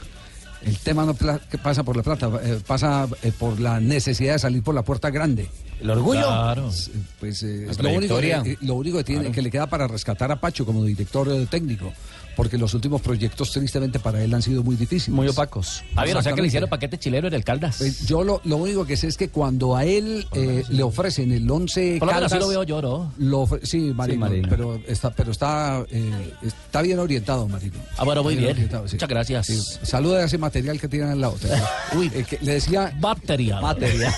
[0.66, 1.16] El tema no
[1.62, 5.12] pasa por la plata, eh, pasa eh, por la necesidad de salir por la puerta
[5.12, 5.48] grande.
[5.82, 6.22] ¿El orgullo?
[6.22, 6.72] Claro.
[7.20, 9.36] Pues eh, La es lo único, que, eh, lo único que, tiene, Claro.
[9.36, 11.92] que le queda para rescatar a Pacho como director eh, técnico,
[12.36, 15.16] porque los últimos proyectos tristemente para él han sido muy difíciles.
[15.16, 15.84] Muy opacos.
[15.96, 17.78] Javier, o sea que le hicieron paquete chileno en el Caldas.
[17.78, 21.32] Pues yo lo, lo único que sé es que cuando a él eh, le ofrecen
[21.32, 23.14] el 11 Por lo menos Caldas, así lo veo yo, ¿no?
[23.18, 24.48] lo sí, Marino, Marino.
[24.50, 27.76] pero está, pero está, eh, está bien orientado, Marino.
[27.98, 28.56] Ah, bueno, muy bien.
[28.58, 28.96] sí.
[28.96, 29.46] Muchas gracias.
[29.48, 29.62] Sí.
[29.84, 31.36] Saluda a ese material que tienen al lado.
[31.96, 32.94] Uy, que le decía.
[33.00, 33.62] Material.
[33.62, 34.14] Material.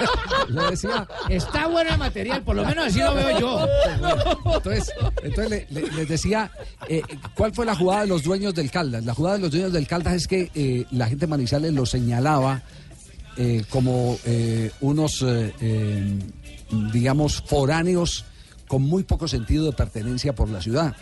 [0.48, 1.01] le decía.
[1.28, 3.66] Está bueno el material, por lo menos así lo veo yo.
[4.56, 4.92] Entonces,
[5.22, 6.50] entonces le- le- les decía,
[6.88, 7.02] eh,
[7.34, 9.04] ¿cuál fue la jugada de los dueños del Caldas?
[9.04, 11.86] La jugada de los dueños del Caldas es que eh, la gente de Manizales lo
[11.86, 12.62] señalaba
[13.36, 16.18] eh, como eh, unos, eh, eh,
[16.92, 18.24] digamos, foráneos
[18.68, 20.94] con muy poco sentido de pertenencia por la ciudad.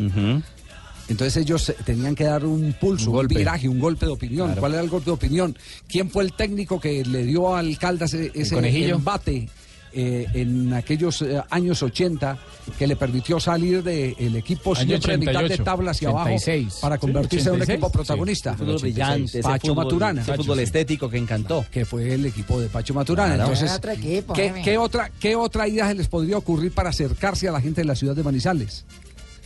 [1.09, 3.35] Entonces ellos tenían que dar un pulso, un, golpe.
[3.35, 4.47] viraje, un golpe de opinión.
[4.49, 4.61] Claro.
[4.61, 5.59] ¿Cuál era el golpe de opinión?
[5.89, 8.95] ¿Quién fue el técnico que le dio al Caldas e- ese conejillo?
[8.95, 9.49] embate
[9.93, 12.39] eh, en aquellos eh, años 80
[12.79, 16.67] que le permitió salir del equipo Año siempre de mitad de 88, tabla hacia 86.
[16.67, 17.75] abajo para Sí, convertirse en un 86.
[17.75, 18.53] equipo protagonista?
[18.53, 20.23] Sí, fútbol brillante, Pacho fútbol- Maturana.
[20.23, 21.65] ese fútbol estético que encantó.
[21.71, 23.35] Que fue el equipo de Pacho Maturana.
[23.35, 23.53] Claro.
[23.53, 27.49] Entonces, otro equipo, ¿qué, qué otra, ¿qué otra idea se les podría ocurrir para acercarse
[27.49, 28.85] a la gente de la ciudad de Manizales?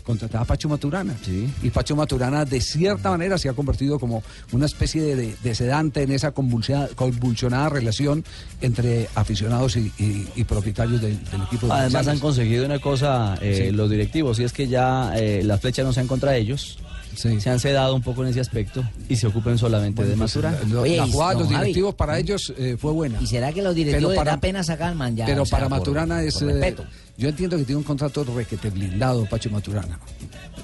[0.05, 1.15] Contrataba a Pacho Maturana.
[1.63, 6.13] Y Pacho Maturana, de cierta manera, se ha convertido como una especie de, sedante en
[6.13, 8.23] esa convulsionada, convulsionada relación
[8.61, 13.37] entre aficionados y, y- y propietarios del, del equipo de Además han conseguido una cosa
[13.41, 13.73] eh, Sí.
[13.75, 16.79] los directivos y es que ya eh, las flechas no sean contra ellos.
[17.17, 20.59] Se han sedado un poco en ese aspecto y se ocupen solamente de Pues, Maturana.
[20.69, 23.19] la, Oye, la y- jugada de los Javi, directivos para ellos eh, fue buena.
[23.21, 25.27] ¿Y será que los Pero directivos para- les da pena sacar al man ya?
[25.27, 26.35] Pero O sea, para por- Maturana es.
[26.35, 26.77] por eh,
[27.17, 29.99] yo entiendo que tiene un contrato requete blindado, Pacho Maturana.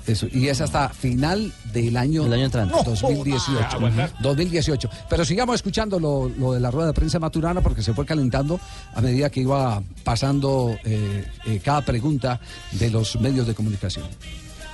[0.06, 2.74] Eso, y es hasta final del año, Del año entrante.
[2.84, 3.68] 2018.
[3.70, 4.08] Ah, bueno.
[4.20, 4.88] 2018.
[5.08, 8.58] Pero sigamos escuchando lo, lo de la rueda de prensa maturana porque se fue calentando
[8.94, 12.40] a medida que iba pasando eh, eh, cada pregunta
[12.72, 14.06] de los medios de comunicación.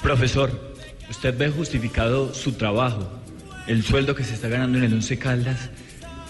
[0.02, 0.75] Profesor,
[1.10, 3.10] ¿usted ve justificado su trabajo,
[3.66, 5.70] el sueldo que se está ganando en el Once Caldas,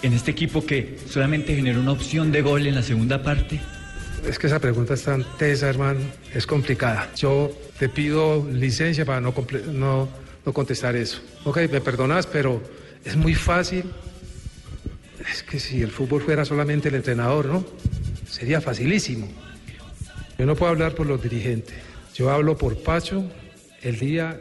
[0.01, 3.59] en este equipo que solamente generó una opción de gol en la segunda parte?
[4.27, 5.99] Es que esa pregunta es tan tesa, hermano,
[6.33, 7.09] es complicada.
[7.15, 9.33] Yo te pido licencia para no,
[9.71, 10.09] no,
[10.45, 11.21] no contestar eso.
[11.45, 12.61] Ok, me perdonas, pero
[13.05, 13.85] es muy fácil.
[15.31, 17.65] Es que si el fútbol fuera solamente el entrenador, ¿no?
[18.29, 19.27] Sería facilísimo.
[20.37, 21.75] Yo no puedo hablar por los dirigentes.
[22.13, 23.23] Yo hablo por Pacho
[23.81, 24.39] el día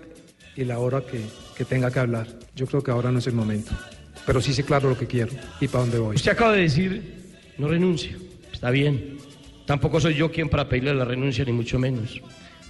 [0.56, 1.20] y la hora que,
[1.56, 2.26] que tenga que hablar.
[2.54, 3.72] Yo creo que ahora no es el momento.
[4.24, 6.16] Pero sí sé claro lo que quiero y para dónde voy.
[6.16, 8.18] Usted acaba de decir, no renuncio.
[8.52, 9.18] Está bien.
[9.66, 12.20] Tampoco soy yo quien para pedirle la renuncia, ni mucho menos.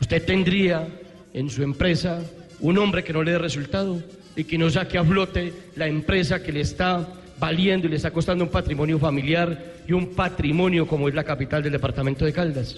[0.01, 0.89] Usted tendría
[1.33, 2.23] en su empresa
[2.61, 4.03] un hombre que no le dé resultado
[4.35, 7.07] y que no saque a flote la empresa que le está
[7.39, 11.63] valiendo y le está costando un patrimonio familiar y un patrimonio como es la capital
[11.63, 12.77] del departamento de Caldas.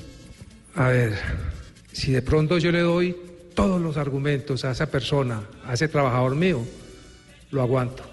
[0.75, 1.15] A ver,
[1.93, 3.17] si de pronto yo le doy
[3.59, 6.65] todos los argumentos a esa persona, a ese trabajador mío,
[7.51, 8.05] lo aguanto.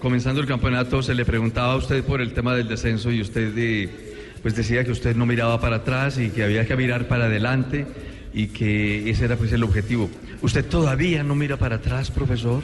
[0.00, 3.52] Comenzando el campeonato se le preguntaba a usted por el tema del descenso y usted
[3.58, 7.26] eh, pues decía que usted no miraba para atrás y que había que mirar para
[7.26, 7.86] adelante
[8.32, 10.08] y que ese era pues el objetivo.
[10.40, 12.62] ¿Usted todavía no mira para atrás, profesor?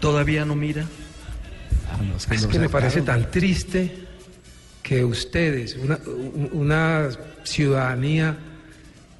[0.00, 0.86] ¿Todavía no mira?
[2.30, 3.92] Es que me parece tan triste
[4.82, 7.10] que ustedes, una, un- una
[7.44, 8.34] ciudadanía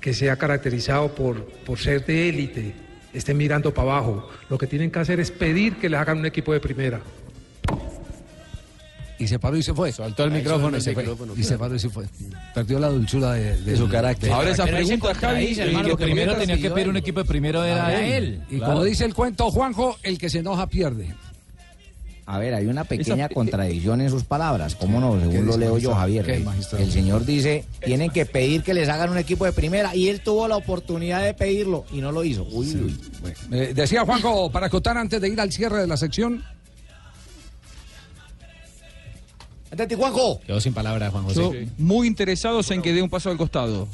[0.05, 2.75] que se ha caracterizado por, por ser de élite,
[3.15, 4.29] estén mirando para abajo.
[4.51, 7.01] Lo que tienen que hacer es pedir que les hagan un equipo de primera.
[9.19, 9.93] Y se paró y se fue.
[9.93, 11.07] Soltó el micrófono y se fue.
[11.39, 12.05] Y se paró y se fue.
[12.55, 14.31] Perdió la dulzura de, De su carácter.
[14.31, 17.25] Ahora esa pregunta, Javi, hermano, que lo primero primero tenía que pedir un equipo de
[17.25, 18.43] primero A él.
[18.51, 21.15] Y como dice el cuento, Juanjo, el que se enoja pierde.
[22.27, 24.75] A ver, hay una pequeña Esa- contradicción en sus palabras.
[24.77, 25.13] ¿Cómo no?
[25.19, 25.95] ¿Qué Según lo leo yo?
[25.95, 26.25] Javier.
[26.25, 26.45] ¿Qué,
[26.79, 30.21] El- señor dice, tienen que pedir que les hagan un equipo de primera y él
[30.21, 32.45] tuvo la oportunidad de pedirlo y no lo hizo.
[32.51, 33.01] Uy, uy.
[33.53, 36.43] Eh, decía Juanjo, para acotar antes de ir al cierre de la sección.
[39.71, 40.41] Andate, Juanjo.
[40.41, 41.69] Quedó sin palabras, Juan Yo, José.
[41.79, 43.89] muy interesados en que dé un paso al costado.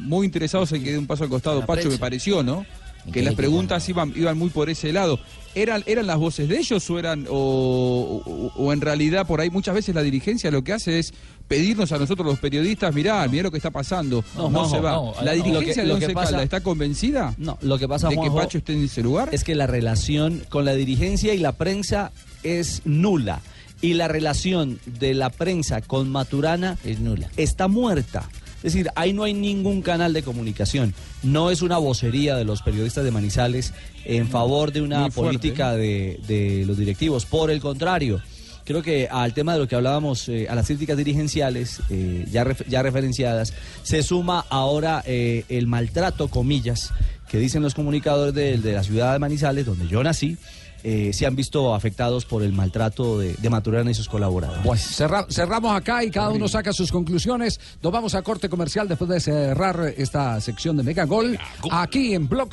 [0.00, 1.60] Muy interesados en que dé un paso al costado.
[1.60, 1.90] Pacho, prensa.
[1.90, 2.66] me pareció, ¿no?
[3.12, 5.18] Que las preguntas iban, iban muy por ese lado.
[5.54, 9.50] ¿Eran, ¿Eran las voces de ellos o eran o, o- o en realidad por ahí
[9.50, 11.12] muchas veces la dirigencia lo que hace es
[11.48, 14.92] pedirnos a nosotros los periodistas, mirá, mirá lo que está pasando, no, No, se va.
[14.92, 17.34] no, ¿La dirigencia Lo que- de lo que pasa- está convencida?
[17.38, 19.30] No, lo que pasa, de que Pacho esté en ese lugar.
[19.32, 22.12] Es que la relación con la dirigencia y la prensa
[22.44, 23.40] es nula.
[23.82, 27.30] Y la relación de la prensa con Maturana es nula.
[27.38, 28.28] Está muerta.
[28.62, 30.94] Es decir, ahí no hay ningún canal de comunicación.
[31.22, 33.72] No es una vocería de los periodistas de Manizales
[34.04, 37.24] en favor de una política de, de los directivos.
[37.26, 38.20] Por el contrario,
[38.64, 42.44] creo que al tema de lo que hablábamos, eh, a las críticas dirigenciales eh, ya,
[42.44, 46.92] ref- ya referenciadas, se suma ahora eh, el maltrato, comillas,
[47.30, 50.36] que dicen los comunicadores de, de la ciudad de Manizales, donde yo nací,
[50.84, 54.62] eh, se han visto afectados por el maltrato de, de Maturana y sus colaboradores.
[54.64, 57.60] Pues cerra- cerramos acá y cada uno saca sus conclusiones.
[57.82, 61.38] Nos vamos a corte comercial después de cerrar esta sección de Mega Gol.
[61.70, 62.50] Aquí en Blog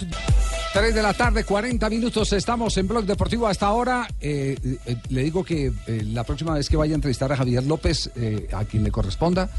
[0.73, 2.33] 3 de la tarde, 40 minutos.
[2.33, 4.07] Estamos en Blog Deportivo hasta ahora.
[4.21, 7.63] Eh, eh, le digo que eh, la próxima vez que vaya a entrevistar a Javier
[7.65, 9.49] López, eh, a quien le corresponda,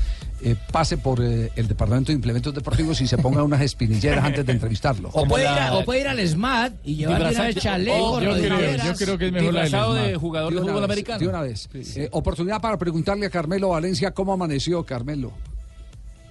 [0.42, 4.44] eh, pase por eh, el Departamento de Implementos Deportivos y se ponga unas espinilleras antes
[4.46, 5.10] de entrevistarlo.
[5.12, 7.96] O puede, ir a- o puede ir al SMAT y llevar de una vez chaleco,
[8.12, 11.18] Oh, yo yo creo que es mejor la del de jugador de fútbol vez, americano.
[11.18, 11.68] De una vez.
[11.96, 15.32] Eh, oportunidad para preguntarle a Carmelo Valencia cómo amaneció Carmelo.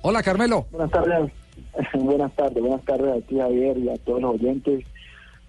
[0.01, 0.67] Hola Carmelo.
[0.71, 1.31] Buenas tardes,
[1.93, 4.85] buenas tardes, buenas tardes a ti Javier y a todos los oyentes.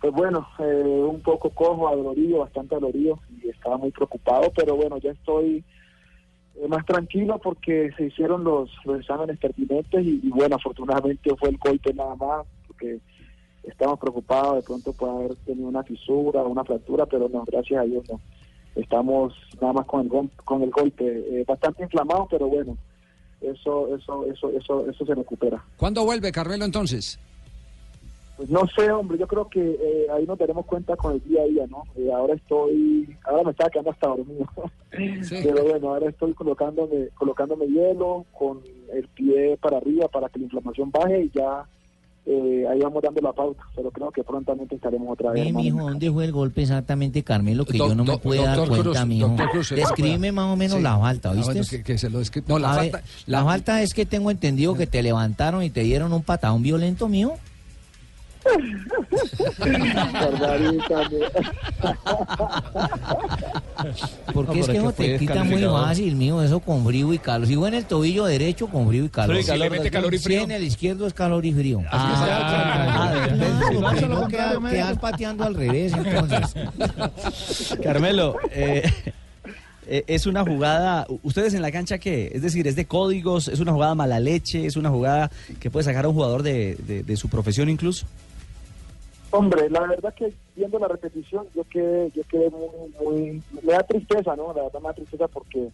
[0.01, 0.65] Pues bueno, eh,
[1.09, 5.65] un poco cojo, adolorido, bastante adolorido y estaba muy preocupado, pero bueno, ya estoy
[6.67, 11.95] más tranquilo porque se hicieron los, los exámenes pertinentes y, bueno, afortunadamente fue el golpe
[11.95, 12.99] nada más, porque
[13.63, 17.81] estamos preocupados de pronto por haber tenido una fisura o una fractura, pero no, gracias
[17.81, 18.21] a Dios no.
[18.75, 22.77] Estamos nada más con el, con el golpe, eh, bastante inflamado, pero bueno,
[23.41, 25.63] eso, eso, eso, eso, eso se recupera.
[25.77, 27.21] ¿Cuándo vuelve Carmelo entonces?
[28.39, 31.43] Pues no sé, hombre, yo creo que eh, ahí nos daremos cuenta con el día
[31.43, 31.83] a día, ¿no?
[31.97, 34.47] Eh, ahora estoy, ahora me estaba quedando hasta dormido,
[35.43, 38.61] pero bueno, ahora estoy colocándome, colocándome hielo con
[38.95, 41.65] el pie para arriba para que la inflamación baje y ya
[42.27, 45.43] eh, ahí vamos dando la pauta, pero creo que prontamente estaremos otra vez.
[45.43, 45.65] Ve, hermano.
[45.65, 47.65] mijo, ¿dónde fue el golpe exactamente, Carmelo?
[47.65, 49.35] Que yo no me puedo dar cuenta, mijo.
[49.51, 50.83] Cruz, Descríbeme más o menos Sí.
[50.85, 51.53] la falta, Ah, ¿viste?
[51.55, 53.03] bueno, que, que se lo No, la ver, falta.
[53.27, 57.09] la falta es que tengo entendido que te levantaron y te dieron un patadón violento,
[57.09, 57.37] mijo.
[64.33, 66.85] Porque No, es que es no que fue te quita muy fácil, mío, eso con
[66.85, 67.47] frío y calor.
[67.47, 69.37] Si fue en el tobillo derecho, con frío y calor.
[69.39, 70.43] Y calor, Si le mete calor y Si frío.
[70.43, 71.83] en el izquierdo es calor y frío.
[71.91, 76.55] Ah, Ah, no queda- quedas pateando al revés, entonces.
[77.83, 78.83] Carmelo, eh,
[79.87, 81.07] eh, es una jugada.
[81.23, 82.31] ¿Ustedes en la cancha qué?
[82.35, 83.49] Es decir, ¿es de códigos?
[83.49, 84.67] ¿Es una jugada mala leche?
[84.67, 85.31] ¿Es una jugada
[85.61, 88.07] que puede sacar a un jugador de, de- de su profesión incluso?
[89.31, 93.83] Hombre, la verdad que viendo la repetición, yo quedé, yo quedé muy, muy, me da
[93.83, 94.55] tristeza, ¿no?
[94.55, 95.69] La verdad me da tristeza porque,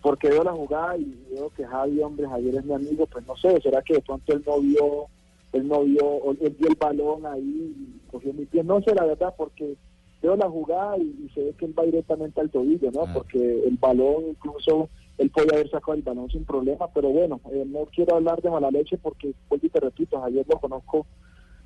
[0.00, 3.36] porque veo la jugada y veo que Javi, hombre, Javier es mi amigo, pues no
[3.36, 5.06] sé, será que de pronto él no vio,
[5.52, 9.06] él no vio, él vio el balón ahí y cogió mi pie, no sé la
[9.06, 9.74] verdad, porque
[10.22, 13.12] veo la jugada y, y se ve que él va directamente al tobillo, ¿no?
[13.12, 14.88] Porque el balón incluso,
[15.18, 18.50] él podía haber sacado el balón sin problema, pero bueno, eh, no quiero hablar de
[18.50, 21.06] mala leche porque, vuelvo y te repito, Javier lo conozco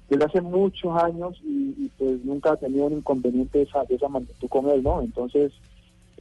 [0.08, 3.94] desde hace muchos años y, y, pues nunca ha tenido un inconveniente de esa, de
[3.94, 5.02] esa magnitud con él, ¿no?
[5.02, 5.52] Entonces,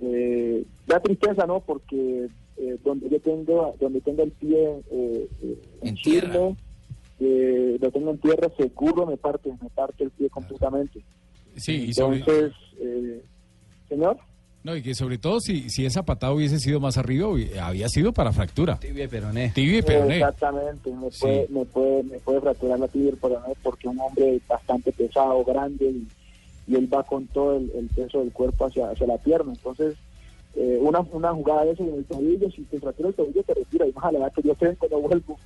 [0.02, 1.62] eh, da tristeza, ¿no?
[1.62, 2.28] Porque
[2.58, 6.56] eh, donde yo tengo, donde tengo el pie eh, eh, en firme,
[7.20, 11.02] eh, lo tengo en tierra, seguro me parte, me parte el pie completamente.
[11.56, 13.24] Sí, y sobre, Entonces, eh,
[13.90, 14.18] señor.
[14.68, 17.28] No, y que sobre todo si, si esa patada hubiese sido más arriba,
[17.62, 18.78] había sido para fractura.
[18.80, 19.52] Tibia y peroné.
[19.56, 20.16] Tibia y peroné.
[20.18, 21.22] Exactamente, me Sí.
[21.22, 24.92] puede, me puede, me puede fracturar la tibia y el peroné porque un hombre bastante
[24.92, 26.08] pesado, grande y,
[26.68, 29.54] y él va con todo el, el peso del cuerpo hacia, hacia la pierna.
[29.54, 29.96] Entonces,
[30.60, 33.54] eh, una, una jugada de eso en el tobillo, si te fractura el tobillo te
[33.54, 35.38] retira y más a la edad que yo tengo no vuelvo.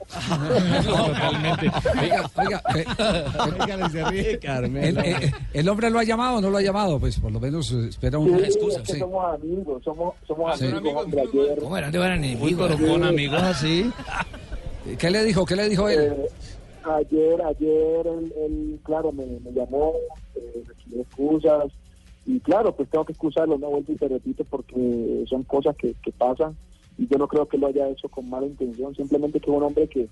[0.86, 1.72] Totalmente.
[2.01, 4.39] Oiga, oiga, eh,
[4.82, 7.39] el, eh, el hombre lo ha llamado o no lo ha llamado, pues por lo
[7.39, 8.82] menos eh, espera Sí, una es excusa.
[8.84, 8.99] que sí.
[8.99, 10.66] somos amigos, somos, somos Sí.
[10.68, 11.59] amigos, hombre, ayer.
[11.59, 11.91] ¿Cómo eran?
[11.91, 12.72] ¿Dónde eran enemigos?
[12.76, 13.91] Con amigos así.
[14.97, 15.45] ¿Qué le dijo?
[15.45, 15.99] ¿Qué le dijo él?
[15.99, 16.28] Eh,
[16.86, 19.93] ayer, ayer, él, él, claro, me, me llamó,
[20.36, 20.64] eh,
[20.97, 21.66] excusas,
[22.26, 25.95] y claro, pues tengo que excusarlo, no vuelvo y te repito, porque son cosas que,
[26.03, 26.55] que pasan,
[26.97, 29.63] y yo no creo que lo haya hecho con mala intención, simplemente que es un
[29.63, 30.07] hombre que,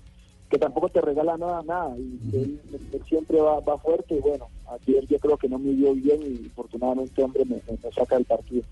[0.50, 2.60] que tampoco te regala nada, nada, y él,
[2.92, 6.20] él siempre va, va fuerte, y bueno, ayer yo creo que no me dio bien,
[6.22, 8.62] y afortunadamente, hombre, me, me- me saca del partido.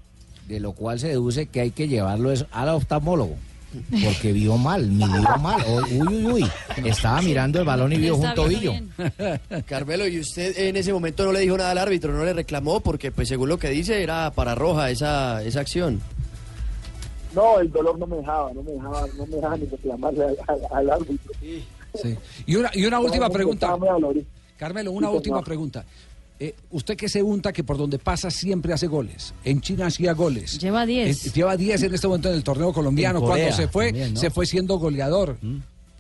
[0.49, 3.35] De lo cual se deduce que hay que llevarlo es al oftalmólogo.
[4.05, 5.63] Porque vio mal, midió mal.
[5.69, 6.51] Uy, uy, uy.
[6.85, 8.73] Estaba mirando el balón y vio un tobillo.
[9.67, 12.81] Carmelo, ¿y usted en ese momento no le dijo nada al árbitro, no le reclamó?
[12.81, 16.01] Porque, pues, según lo que dice, era para roja esa, esa acción.
[17.35, 20.37] No, el dolor no me dejaba, no me dejaba, no me dejaba ni reclamarle al,
[20.47, 21.33] al- al árbitro.
[22.03, 22.17] Sí.
[22.47, 23.67] Y una, y una última pregunta.
[24.57, 25.85] Carmelo, una última pregunta.
[26.41, 29.35] Eh, usted que se unta que por donde pasa siempre hace goles.
[29.45, 30.59] En China hacía goles.
[30.59, 31.27] Lleva 10.
[31.27, 33.21] Eh, lleva 10 en este momento en el torneo colombiano.
[33.21, 34.21] Corea Cuando se fue, también, ¿no?
[34.21, 35.37] se fue siendo goleador.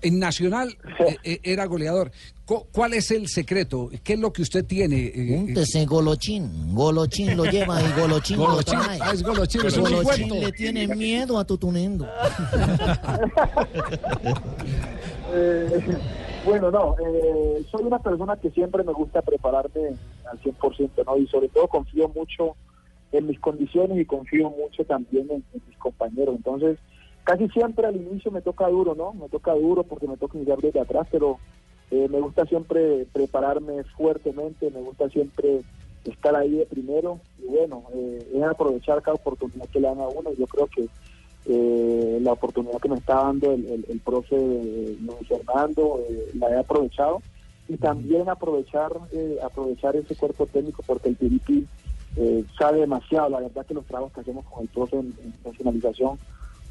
[0.00, 0.78] En Nacional
[1.08, 2.12] eh, eh, era goleador.
[2.44, 3.90] Cu- ¿Cuál es el secreto?
[4.04, 5.06] ¿Qué es lo que usted tiene?
[5.12, 6.72] Eh, Úntese golochín.
[6.72, 8.78] Golochín lo lleva y golochín, Golochín.
[8.78, 8.98] lo trae.
[9.02, 10.46] Ah, es golochín, es un Golochín cuento.
[10.46, 12.06] le tiene miedo a Tutunendo.
[16.48, 19.98] Bueno, no, eh, soy una persona que siempre me gusta prepararme
[20.30, 21.18] al 100%, ¿no?
[21.18, 22.56] Y sobre todo confío mucho
[23.12, 26.36] en mis condiciones y confío mucho también en, mis compañeros.
[26.36, 26.78] Entonces,
[27.24, 29.12] casi siempre al inicio me toca duro, ¿no?
[29.12, 31.38] Me toca duro porque me toca iniciar desde atrás, pero
[31.90, 35.60] eh, me gusta siempre prepararme fuertemente, me gusta siempre
[36.04, 40.08] estar ahí de primero y bueno, eh, es aprovechar cada oportunidad que le dan a
[40.08, 40.30] uno.
[40.32, 40.88] Yo creo que
[41.48, 46.30] eh, la oportunidad que me está dando el, el, el profe eh, Luis Fernando eh,
[46.34, 47.22] la he aprovechado
[47.68, 51.66] y también aprovechar eh, aprovechar ese cuerpo técnico porque el Piripi
[52.16, 53.28] eh, sabe demasiado.
[53.30, 56.18] La verdad que los trabajos que hacemos con el profe en, en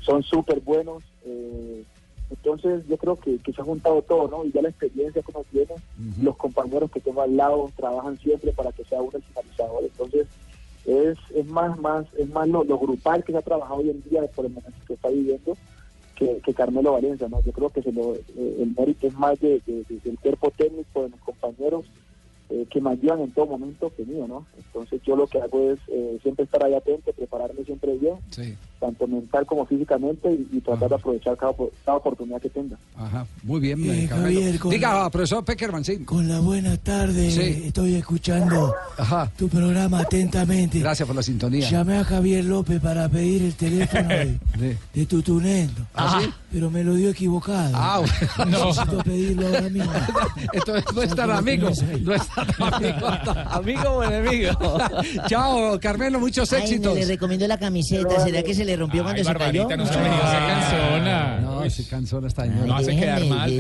[0.02, 1.04] son súper buenos.
[1.26, 1.84] eh,
[2.30, 4.44] entonces yo creo que, que se ha juntado todo, ¿no?
[4.44, 5.74] Y ya la experiencia que uno tiene,
[6.22, 9.84] los compañeros que tengo al lado trabajan siempre para que sea uno el finalizador.
[9.84, 10.28] Entonces
[10.88, 14.02] es, es más más es más lo, lo grupal que se ha trabajado hoy en
[14.04, 15.58] día por el momento que está viviendo
[16.16, 17.44] que, que Carmelo Valencia, ¿no?
[17.44, 18.24] Yo creo que se lo, eh,
[18.60, 21.86] el mérito es más de, de- de- del cuerpo técnico de mis compañeros
[22.50, 24.46] eh, que me ayudan en todo momento que mío, ¿no?
[24.58, 28.14] Entonces yo lo que hago es eh, siempre estar ahí atento, prepararme siempre bien,
[28.80, 32.78] tanto mental como físicamente y, y tratar de aprovechar cada, op- cada oportunidad que tenga.
[32.96, 34.08] Ajá, muy bien, Eh.
[34.08, 35.98] Javier, con- Diga, profesor Peckerman, sí.
[36.06, 37.64] Con la buena tarde, Sí.
[37.66, 38.74] estoy escuchando
[39.38, 40.80] tu programa atentamente.
[40.80, 41.70] Gracias por la sintonía.
[41.70, 44.38] Llamé a Javier López para pedir el teléfono de,
[44.94, 45.82] de Tutunendo.
[45.96, 46.30] ¿Ah, sí?
[46.52, 47.72] Pero me lo dio equivocado.
[47.76, 48.00] Ah,
[48.38, 48.68] bueno.
[48.68, 49.92] Necesito pedirlo ahora mismo.
[50.54, 51.70] Esto no es tan amigo.
[52.04, 52.28] No es
[52.60, 53.08] amigo.
[53.50, 54.52] ¿Amigo o enemigo?
[55.28, 56.94] Chao, Carmelo, muchos Ay, éxitos.
[56.94, 58.20] me le recomiendo la camiseta.
[58.20, 59.68] ¿Será que se le rompió cuando se cayó?
[61.42, 63.52] No, ese canzona está No hace quedar mal,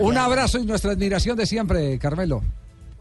[0.00, 2.42] Un abrazo y nuestra admiración de siempre, Carmelo.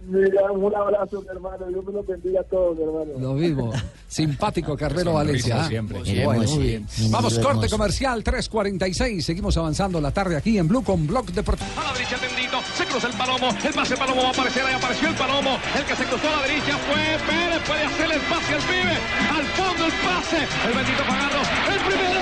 [0.08, 1.68] Mira, un abrazo, mi hermano.
[1.68, 3.12] Dios me lo bendiga a todos, mi hermano.
[3.20, 3.72] Lo mismo.
[4.08, 5.64] Simpático Carmelo Valencia.
[5.64, 5.68] ¿ah?
[5.68, 6.00] siempre.
[6.24, 6.88] Bueno, muy bien.
[7.10, 7.78] Vamos, niño corte hermoso.
[7.78, 9.26] comercial 346.
[9.26, 11.70] Seguimos avanzando la tarde aquí en Blue con Blog Deportivo.
[11.78, 14.74] A la derecha Bendito, se cruza el palomo, el pase palomo va a aparecer, ahí
[14.74, 18.22] apareció el palomo, el que se cruzó a la derecha fue Pérez, puede hacer el
[18.22, 18.96] pase al pibe,
[19.38, 21.40] al fondo el pase, el bendito pagando,
[21.74, 22.22] el primero,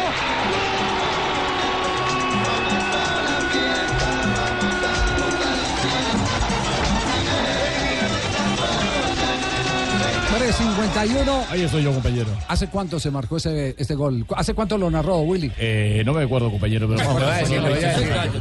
[10.45, 11.45] 351.
[11.49, 12.29] Ahí estoy yo, compañero.
[12.47, 14.25] ¿Hace cuánto se marcó ese, este gol?
[14.35, 15.51] ¿Hace cuánto lo narró Willy?
[15.57, 17.19] Eh, no me acuerdo, compañero, pero...
[17.35, 17.61] Decir.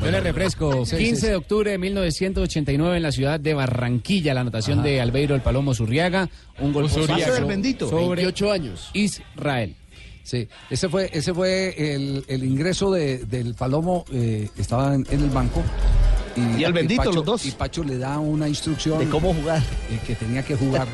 [0.03, 0.85] Yo le refresco.
[0.85, 1.27] Sí, 15 sí, sí.
[1.29, 5.73] de octubre de 1989 en la ciudad de Barranquilla, la anotación de Albeiro el Palomo
[5.75, 6.29] Zurriaga.
[6.61, 7.89] Un gol del bendito.
[7.89, 8.91] Sobre 28 años.
[8.93, 9.75] Israel.
[10.23, 15.21] Sí, ese fue, ese fue el, el ingreso de- del Palomo, eh, estaba en, en
[15.23, 15.63] el banco.
[16.59, 17.47] Y al bendito, Pacho- los dos.
[17.47, 18.99] Y Pacho le da una instrucción.
[18.99, 19.63] De cómo jugar.
[19.91, 20.87] eh, que tenía que jugar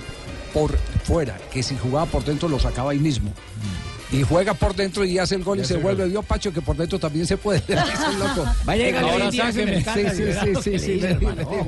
[0.52, 0.76] por
[1.10, 3.32] fuera, que si jugaba por dentro lo sacaba ahí mismo.
[4.12, 6.02] Y juega por dentro y hace el gol y se vuelve.
[6.02, 6.10] gol.
[6.10, 7.62] Vio Pacho que por dentro también se puede.
[8.18, 8.44] Loco.
[8.68, 10.22] Va a llegar Ahora día, se me Sí, sí,
[10.62, 11.00] sí, sí, sí,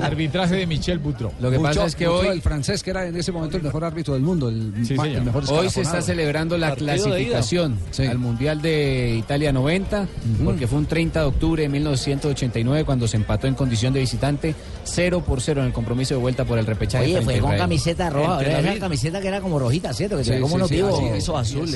[0.00, 1.32] Arbitraje de Michel Boutro.
[1.40, 3.84] Lo que pasa es que hoy- el francés que era en ese momento el mejor
[3.84, 5.18] árbitro del mundo, el, Sí, ma- señor.
[5.18, 10.06] el mejor Hoy se está celebrando la clasificación al Mundial de Italia 90,
[10.44, 14.54] porque fue un 30 de octubre de 1989 cuando se empató en condición de visitante
[14.84, 17.04] 0 por 0 en el compromiso de vuelta por el repechaje.
[17.04, 18.42] Oye, fue con camiseta roja.
[18.42, 20.16] Esa camiseta que era como rojita, ¿cierto?
[20.16, 21.00] Que Sí, tenía como unos vivos.
[21.14, 21.74] esos azules.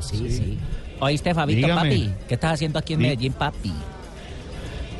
[0.00, 0.58] Sí, sí.
[1.00, 1.90] ¿Oíste, Fabito, Dígame.
[1.90, 2.10] papi?
[2.26, 3.72] ¿Qué estás haciendo aquí en Medellín, papi?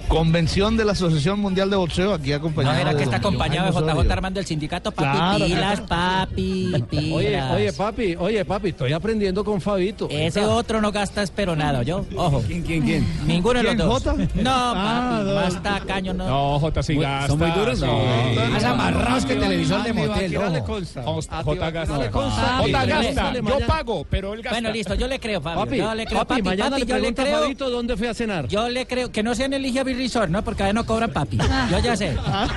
[0.08, 2.74] Convención de la Asociación Mundial de Boxeo, aquí acompañado.
[2.74, 4.10] ¿No era que de está acompañado de JJ.
[4.12, 5.10] Armando del sindicato, papi?
[5.18, 5.86] Claro, pilas, claro.
[5.86, 7.12] papi, pilas.
[7.12, 10.08] Oye, oye, papi, oye, papi, estoy aprendiendo con Fabito.
[10.10, 12.06] Ese otro no gasta esperonado, yo.
[12.16, 12.42] Ojo.
[12.46, 13.06] ¿Quién, quién, quién?
[13.26, 14.02] Ninguno de los ¿Quién, dos.
[14.02, 14.14] Jota?
[14.34, 15.34] No, Ah, papi, no.
[15.34, 16.26] más tacaño no.
[16.26, 17.26] No, J sí Muy- gasta.
[17.28, 17.78] ¿son muy duros?
[17.78, 17.84] sí.
[17.84, 18.50] No.
[18.50, 20.60] Más amarrados que televisor de motel, J.
[20.60, 21.00] J Ah, gasta.
[21.00, 21.70] Ah, J pero
[23.04, 23.32] gasta.
[23.60, 24.54] Yo pago, pero él gasta.
[24.58, 25.64] Bueno, listo, yo le creo, Fabio.
[25.64, 27.40] Papi, yo le creo, papi, papi, mañana le yo le pregunta a creo.
[27.42, 28.48] Fabito dónde fui a cenar.
[28.48, 30.42] Yo le creo que no sea en el Ligia Resort, ¿no?
[30.42, 31.36] Porque ahí no cobran papi.
[31.70, 32.14] Yo ya sé.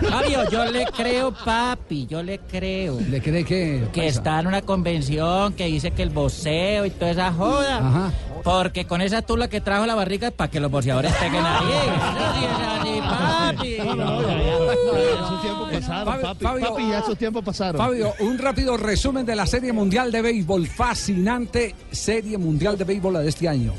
[0.10, 3.00] Fabio, yo le creo, papi, yo le creo.
[3.10, 3.84] ¿Le cree que?
[3.92, 4.18] Que paisa?
[4.20, 7.78] está en una convención que dice que el voceo y toda esa joda.
[7.80, 8.12] Ajá.
[8.44, 13.00] Porque con esa tula que trajo la barriga es para que los boceadores peguen ahí.
[13.02, 13.74] Papi.
[13.74, 16.44] Esos tiempos pasaron, Fabio- papi.
[16.46, 17.78] Fabio- Papi, ya esos tiempos pasaron.
[17.82, 20.68] Fabio, un rápido resumen de la Serie Mundial de Béisbol.
[20.68, 23.74] Fascinante Serie Mundial de Béisbol la de este año.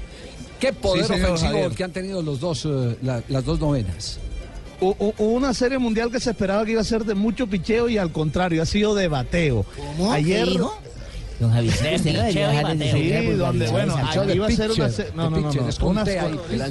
[0.63, 1.71] ¿Qué poder Sí, ofensivo Javier.
[1.73, 4.21] que han tenido los dos, eh, la- las dos novenas?
[4.81, 7.89] Hu- Hubo una serie mundial que se esperaba que iba a ser de mucho picheo
[7.89, 9.67] y al contrario, ha sido de bateo.
[10.13, 10.45] Ayer.
[10.45, 10.79] ¿Qué dijo?
[11.41, 12.93] Don Javier, usted no debería dejar de.
[12.93, 13.95] Sí, donde, bueno,
[14.33, 15.13] iba a ser una serie.
[15.17, 15.51] No, no, no,
[15.83, 16.07] Una-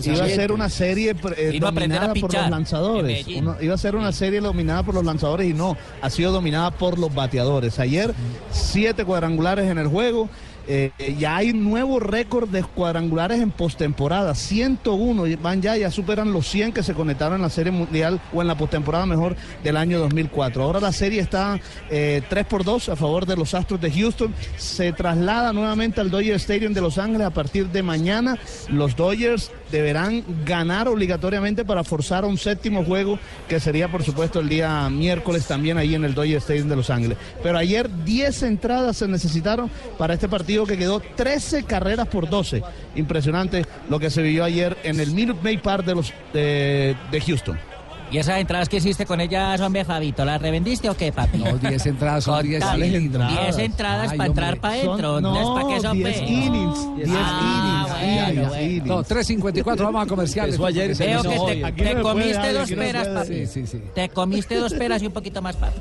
[0.08, 3.28] iba a ser una serie eh, dominada a por los lanzadores.
[3.36, 6.72] Uno- iba a ser una serie dominada por los lanzadores y no, ha sido dominada
[6.72, 7.80] por los bateadores.
[7.80, 8.14] Ayer,
[8.52, 10.30] siete cuadrangulares en el juego.
[10.74, 16.32] Eh, ya hay nuevo récord de cuadrangulares en postemporada, 101 y van ya, ya superan
[16.32, 19.76] los 100 que se conectaron en la serie mundial o en la postemporada mejor del
[19.76, 20.64] año 2004.
[20.64, 21.60] Ahora la serie está
[21.90, 24.34] eh, 3 por 2 a favor de los Astros de Houston.
[24.56, 28.40] Se traslada nuevamente al Dodger Stadium de Los Ángeles a partir de mañana.
[28.70, 33.18] Los Dodgers deberán ganar obligatoriamente para forzar un séptimo juego
[33.48, 36.90] que sería por supuesto el día miércoles también ahí en el Dodger Stadium de Los
[36.90, 37.18] Ángeles.
[37.42, 42.62] Pero ayer 10 entradas se necesitaron para este partido que quedó 13 carreras por 12.
[42.96, 47.71] Impresionante lo que se vivió ayer en el Minute Maid Park de, de Houston.
[48.12, 50.26] ¿Y esas entradas que hiciste con ellas, hombre, Fabito?
[50.26, 51.38] ¿Las revendiste o qué, papi?
[51.38, 52.96] No, 10 entradas son 10 Contale.
[52.98, 53.56] entradas.
[53.56, 55.14] 10 entradas para entrar para adentro.
[55.14, 58.86] Son- No, es para eso 10 pe- innings, 10 Ah, innings.
[58.86, 60.56] No, 3.54, vamos a comerciales.
[60.56, 63.28] Eso ayer Veo que te, comiste dos peras, papi.
[63.28, 63.82] Sí, sí, sí.
[63.96, 65.80] Te comiste dos peras y un poquito más, papi.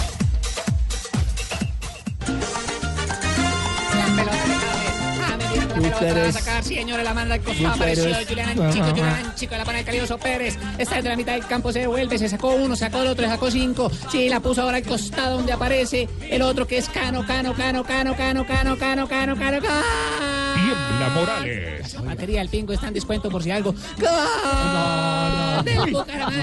[5.80, 8.90] Va a sacar, sí, señores, la manda al costado, apareció Julián Anchico, Ajá.
[8.90, 12.18] Julián Anchico, la pone el Calioso Pérez, está desde la mitad del campo, se devuelve,
[12.18, 15.52] se sacó uno, sacó el otro, sacó cinco, sí, la puso ahora al costado donde
[15.52, 19.82] aparece el otro que es Cano, Cano, Cano, Cano, Cano, Cano, Cano, Cano, Cano, Cano.
[20.54, 21.94] Tiembla Morales.
[21.94, 23.74] La batería del Pingo está en descuento por si algo.
[25.64, 25.96] Del.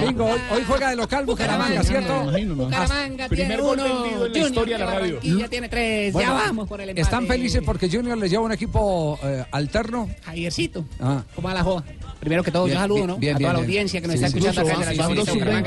[0.06, 2.24] Bingo, hoy, juega de local Bucaramanga, ¿cierto?
[2.24, 4.02] Bucaramanga tiene Primer gol uno.
[4.04, 5.16] vendido en la Junior historia de la radio.
[5.16, 6.14] Barranquilla tiene tres.
[6.14, 7.02] Bueno, ya vamos por el empate.
[7.02, 10.10] Están felices porque Junior les lleva un equipo eh, alterno.
[10.24, 10.86] Javiercito.
[11.00, 11.24] Ah.
[11.36, 11.84] ¿Cómo va la joda?
[12.20, 13.18] Primero que todo, Bien, un saludo, ¿no?
[13.18, 15.26] bien, a toda bien, la audiencia que nos Sí, está escuchando acá en sí, la
[15.26, 15.64] ciudad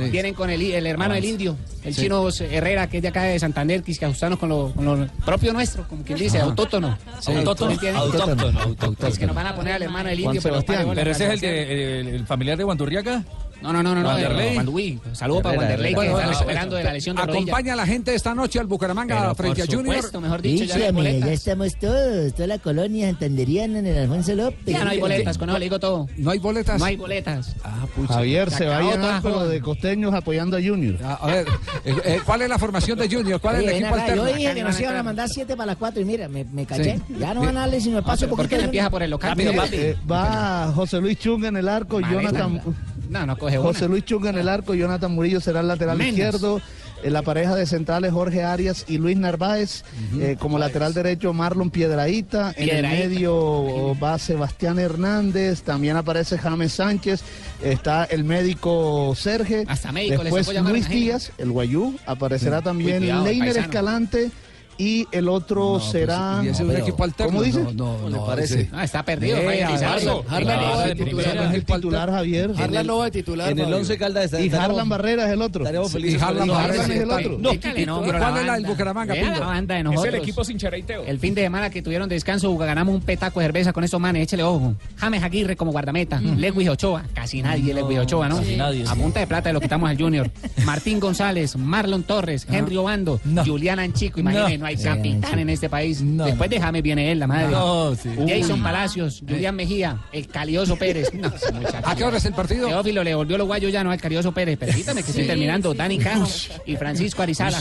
[0.00, 0.10] de.
[0.10, 2.02] Vienen con el, el hermano del indio, el Sí.
[2.02, 4.84] chino Herrera, que es de acá de Santander, que es que ajustarnos con lo, con
[4.84, 6.46] lo propio nuestro, como quien dice, Ajá.
[6.46, 6.98] autóctono.
[7.20, 7.30] Sí.
[7.32, 7.70] Autóctono.
[7.96, 11.30] Autóctono, Es que nos van a poner al hermano del indio, pero, Pero ese es
[11.34, 13.24] el, de- el, el familiar de Guandurriaga.
[13.62, 14.08] No, no, no, no, no.
[14.08, 14.56] Wanderlei.
[14.92, 14.98] eh.
[15.12, 17.38] Saludos para Herrera, Wanderlei, que está recuperando de la lesión de rodilla.
[17.42, 19.94] Acompaña a la gente esta noche al Bucaramanga Pero frente por a Junior.
[19.96, 21.30] supuesto, mejor dicho, ya no hay Dígame, ya boletas.
[21.30, 24.58] estamos todos, toda la colonia santanderiana en el Alfonso López.
[24.66, 26.08] Ya no hay boletas, con eso le digo todo.
[26.16, 26.78] ¿No hay boletas?
[26.78, 27.56] No hay boletas.
[27.64, 30.96] Ah, Javier se va a llenar de costeños apoyando a Junior.
[31.02, 31.46] A ver,
[31.84, 33.40] eh, eh, ¿cuál es la formación de Junior?
[33.40, 34.28] ¿Cuál es el equipo acá, alterno?
[34.28, 36.66] Yo dije que nos iban a mandar siete para las cuatro y mira, me, me
[36.66, 36.96] caché.
[37.08, 37.14] Sí.
[37.18, 39.30] Ya no van a darle sino el paso ¿Por qué no empieza por el local?
[39.36, 39.94] Papi.
[40.10, 42.60] va José Luis Chunga en el arco, Vale, Jonathan.
[43.08, 43.58] No, no coge.
[43.58, 46.12] José Luis Chunga en el arco, Jonathan Murillo será el lateral Menos.
[46.12, 46.60] izquierdo.
[47.02, 49.84] En la pareja de centrales Jorge Arias y Luis Narváez.
[50.18, 52.54] Eh, como lateral derecho Marlon Piedraíta.
[52.56, 55.62] En el medio va Sebastián Hernández.
[55.62, 57.22] También aparece James Sánchez.
[57.62, 59.64] Está el médico Serge.
[59.68, 60.88] Hasta médico les Después Luis.
[60.88, 61.96] Díaz, el Guayú.
[62.06, 63.56] Aparecerá también Leiner.
[63.56, 64.30] Escalante.
[64.78, 66.40] Y el otro será.
[66.44, 67.32] ¿Y ese es un equipo alterno?
[67.32, 67.60] ¿Cómo dice?
[67.62, 68.68] No, no, ¿Cómo le no, parece?
[68.72, 69.38] Ah, está perdido.
[69.38, 71.36] Harlan- Harlan no va de No titular.
[71.36, 72.50] es el titular, Javier.
[72.56, 73.50] Harlan no va de titular.
[73.52, 73.76] En el Fabio.
[73.78, 75.62] 11 Caldas está Y Harlan Barrera es el otro.
[75.64, 76.48] Estaremos Sí, felices y Harlan.
[76.48, 77.38] Barrera es el otro.
[77.38, 78.66] No, ¿Cuál es la del.
[78.66, 81.04] Bucaramanga, Es el equipo sin chareiteo.
[81.04, 84.22] El fin de semana que tuvieron descanso, ganamos un petaco de cerveza con estos manes,
[84.24, 84.74] échale ojo.
[84.96, 88.36] James Aguirre como guardameta, Lewis Ochoa, casi nadie Lewis Ochoa, ¿no?
[88.38, 90.30] casi nadie, A punta de plata lo quitamos al Junior.
[90.64, 96.00] Martín González, Marlon Torres, Henry Obando, Julián Anchico, imagínense, no, hay capitán en este país.
[96.02, 97.48] Después de James viene él, la madre.
[97.50, 98.10] No, sí.
[98.28, 101.12] Jason Palacios, Julián Mejía, el Calioso Pérez.
[101.14, 101.30] No.
[101.84, 102.68] ¿A qué hora es el partido?
[102.68, 104.58] Teófilo le volvió los guayos ya, no al Calioso Pérez.
[104.58, 105.72] Permítame que estoy Sí, terminando.
[105.72, 105.78] sí.
[105.78, 106.26] Dani Cano
[106.66, 107.58] y Francisco Arizala.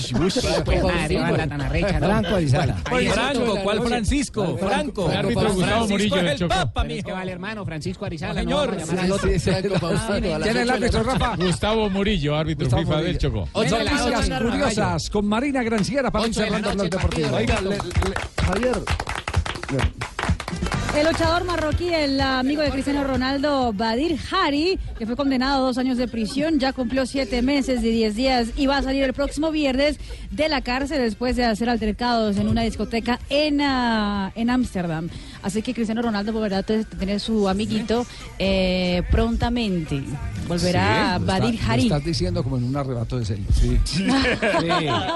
[0.66, 2.08] Pues madre, banda tan arrecha, ¿no?
[2.08, 2.76] Franco Arizala.
[2.84, 4.58] Franco, ¿cuál Francisco?
[4.58, 5.12] Franco.
[5.12, 6.56] El árbitro Gustavo Murillo el Chocó.
[6.74, 8.43] Pero es que vale, hermano, Francisco Arizala.
[8.43, 9.20] No, no, señor.
[9.22, 11.03] ¿Quién es el árbitro.
[11.03, 11.36] Rafa?
[11.36, 13.18] Gustavo Murillo, árbitro FIFA del.
[13.18, 13.47] Chocó.
[13.53, 16.34] Noticias curiosas con Marina Granciera para ir
[17.34, 17.78] Oiga, le-
[18.46, 18.72] Javier.
[20.98, 25.78] El luchador marroquí, el amigo de Cristiano Ronaldo, Badir Hari, que fue condenado a dos
[25.78, 29.14] años de prisión, ya cumplió siete meses y diez días y va a salir el
[29.14, 30.00] próximo viernes
[30.32, 35.10] de la cárcel después de hacer altercados en una discoteca en ah, en Ámsterdam.
[35.43, 38.06] Así que Cristiano Ronaldo volverá a te- tener su amiguito
[38.39, 40.02] eh, prontamente.
[40.48, 41.84] Volverá Badir está- lo Hari.
[41.84, 43.46] estás diciendo como en un arrebato de celos.
[43.54, 43.78] Sí.
[44.56, 44.68] Sí,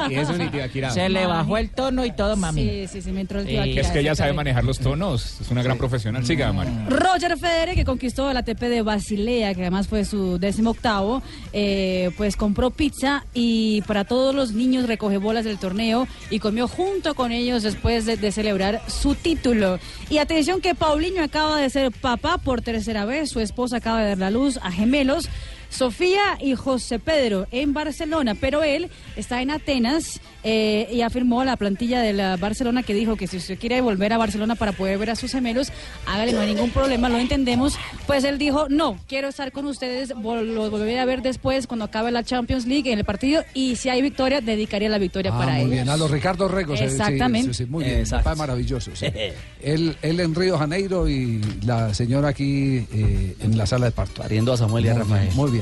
[0.10, 2.88] y eso ni te Se le bajó el tono y todo, mami.
[2.88, 5.40] Sí, sí, me entró el tío es Akira, Es que ella sabe manejar los tonos.
[5.42, 6.26] Es una gran profesional.
[6.26, 6.72] Siga, Mari.
[6.90, 11.22] Roger Federer, que conquistó el ATP de Basilea, que además fue su décimo octavo,
[11.54, 16.68] eh, pues compró pizza y para todos los niños recoge bolas del torneo y comió
[16.68, 19.78] junto con ellos después de, de celebrar su título.
[20.10, 24.08] Y atención que Paulinho acaba de ser papá por tercera vez, su esposa acaba de
[24.10, 25.30] dar la luz a gemelos.
[25.70, 31.46] Sofía y José Pedro en Barcelona, pero él está en Atenas eh, y afirmó a
[31.46, 34.72] la plantilla de la Barcelona que dijo que si usted quiere volver a Barcelona para
[34.72, 35.72] poder ver a sus gemelos,
[36.08, 37.78] hágale, no hay ningún problema, lo entendemos.
[38.08, 41.86] Pues él dijo, no, quiero estar con ustedes, vol- los volveré a ver después cuando
[41.86, 45.38] acabe la Champions League en el partido y si hay victoria, dedicaría la victoria Ah,
[45.38, 46.80] para muy bien, a los Ricardo Regos.
[46.82, 47.54] eh, sí, Exactamente.
[47.54, 48.24] sí, sí, muy bien, Exacto.
[48.24, 48.92] papá maravilloso.
[48.96, 49.06] sí.
[49.62, 54.22] él, él en Río Janeiro y la señora aquí eh, en la sala de parto.
[54.22, 55.30] Pariendo a Samuel y a Rafael.
[55.36, 55.59] Muy bien.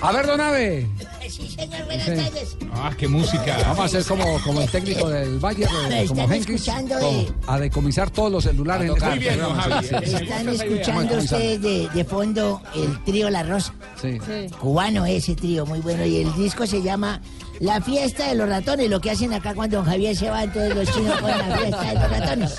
[0.00, 0.86] A ver, Donave.
[1.28, 2.12] Sí, señor, buenas Sí.
[2.14, 2.56] tardes.
[2.74, 3.56] Ah, qué música.
[3.62, 7.32] Vamos a hacer como, como el técnico del Bayern, eh, como Henkis, eh.
[7.46, 8.90] a decomisar todos los celulares.
[8.90, 9.54] Muy bien, don.
[9.56, 9.86] Javi.
[9.88, 10.24] Sí, sí, sí.
[10.24, 13.72] Están escuchando ustedes de, de fondo el trío La Rosa.
[14.00, 14.18] Sí.
[14.60, 16.04] Cubano ese trío, muy bueno.
[16.04, 17.22] Y el disco se llama
[17.60, 18.90] La Fiesta de los Ratones.
[18.90, 21.82] Lo que hacen acá cuando don Javier se va, entonces los chinos ponen la Fiesta
[21.82, 22.54] de los Ratones.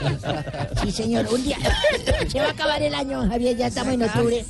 [0.84, 1.28] Sí, señor.
[1.32, 1.58] Un día
[2.28, 3.56] se va a acabar el año, don Javier.
[3.56, 4.44] Ya estamos en octubre.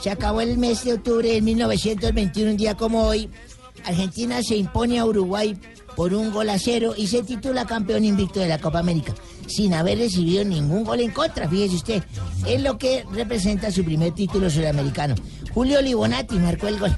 [0.00, 3.30] Se acabó el mes de octubre de 1921, un día como hoy.
[3.84, 5.58] Argentina se impone a Uruguay
[5.96, 9.14] por un gol a cero y se titula campeón invicto de la Copa América,
[9.46, 12.02] sin haber recibido ningún gol en contra, fíjese usted.
[12.46, 15.14] Es lo que representa su primer título sudamericano.
[15.52, 16.96] Julio Libonati marcó el gol.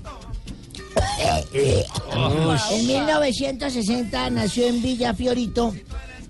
[1.52, 5.74] En 1960 nació en Villa Fiorito,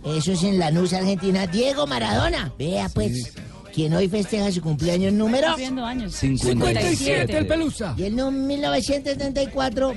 [0.05, 2.53] eso es en Lanús, Argentina, Diego Maradona.
[2.59, 3.33] Vea pues,
[3.77, 6.15] quien hoy festeja su cumpleaños número Cumpliendo años.
[6.15, 7.37] 57.
[7.37, 7.95] el Pelusa.
[7.99, 9.93] y en un 1974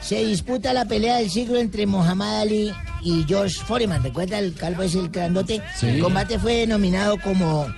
[0.00, 4.02] se disputa la pelea del siglo entre Muhammad Ali y George Foreman.
[4.02, 5.62] ¿Recuerda el calvo es el grandote?
[5.76, 5.86] Sí.
[5.86, 7.68] El combate fue denominado como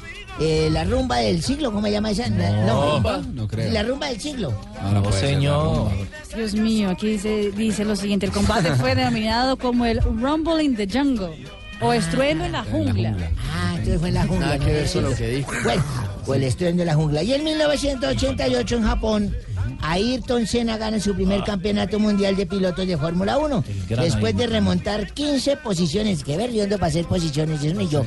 [0.41, 1.71] eh, la rumba del siglo.
[1.71, 2.31] ¿Cómo se llama esa?
[2.31, 3.71] No, no creo.
[3.71, 4.59] La rumba del siglo.
[4.83, 5.91] No, no ser, señor.
[6.35, 10.75] Dios mío, aquí dice, dice lo siguiente, el combate fue denominado como el Rumble in
[10.75, 11.37] the Jungle
[11.81, 13.17] o Estruendo en la jungla.
[13.53, 14.47] Ah, entonces fue en la jungla.
[14.47, 14.65] Nada ¿no?
[14.65, 15.53] que ver con lo que dijo.
[15.65, 15.85] Bueno,
[16.27, 17.23] o el estruendo de la jungla.
[17.23, 19.37] Y en 1988 en Japón
[19.83, 23.65] Ayrton Senna gana su primer campeonato mundial de pilotos de Fórmula 1.
[23.89, 26.25] gran Después de remontar 15 posiciones.
[26.25, 28.05] Que ver, yo ando para hacer posiciones, eso ni yo.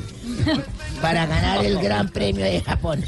[1.02, 3.04] Para ganar el Gran Premio de Japón.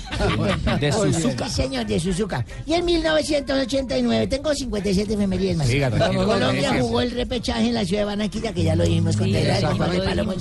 [0.79, 1.49] De Suzuka.
[1.49, 2.45] Sí, señor, de Suzuka.
[2.65, 5.67] Y en 1989, tengo 57 efemérides más.
[5.67, 6.25] Tranquilo.
[6.25, 8.83] Colombia jugó el repechaje en la ciudad de Barranquilla, que ya lo
[9.15, 10.35] con Sí, con dijimos.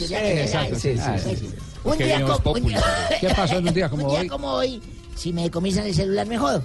[0.80, 1.48] sí, sí, sí, sí.
[1.84, 2.54] Un día como.
[3.20, 4.28] ¿Qué pasó en un día como un día hoy?
[4.28, 4.82] como hoy,
[5.18, 6.62] si me decomisan el celular me jodo.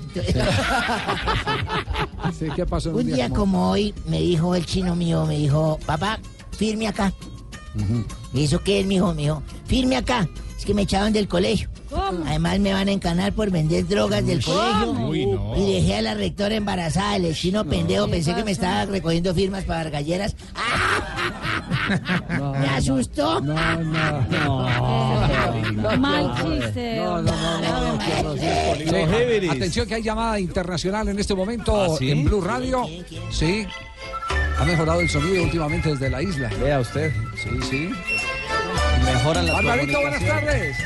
[2.37, 5.79] Sí, ¿Qué pasó en Un día como hoy me dijo el chino mío, me dijo,
[5.85, 6.19] papá,
[6.51, 7.11] firme acá.
[8.33, 9.13] ¿Y eso qué es, mijo?
[9.13, 10.27] Me dijo, firme acá.
[10.63, 11.67] Es que me echaron del colegio.
[12.25, 14.91] Además me van a encanar por vender drogas del colegio.
[15.09, 15.57] Uy, no.
[15.57, 17.17] Y dejé a la rectora embarazada.
[17.17, 20.37] El chino pendejo pensé que me estaba recogiendo firmas para galleras.
[21.89, 23.41] Me asustó.
[23.41, 25.97] No, no, no.
[25.97, 26.95] Mal chiste.
[26.95, 28.35] No, no, no, no,
[29.45, 29.51] no.
[29.51, 32.09] Atención que hay llamada internacional en este momento ¿Ah, sí?
[32.09, 32.85] en Blue Radio.
[33.31, 33.67] Sí.
[34.57, 36.49] Ha mejorado el sonido últimamente desde la isla.
[36.61, 37.11] Vea usted.
[37.35, 37.89] Sí, sí.
[39.13, 40.77] Mejoran las Barbarito, buenas tardes.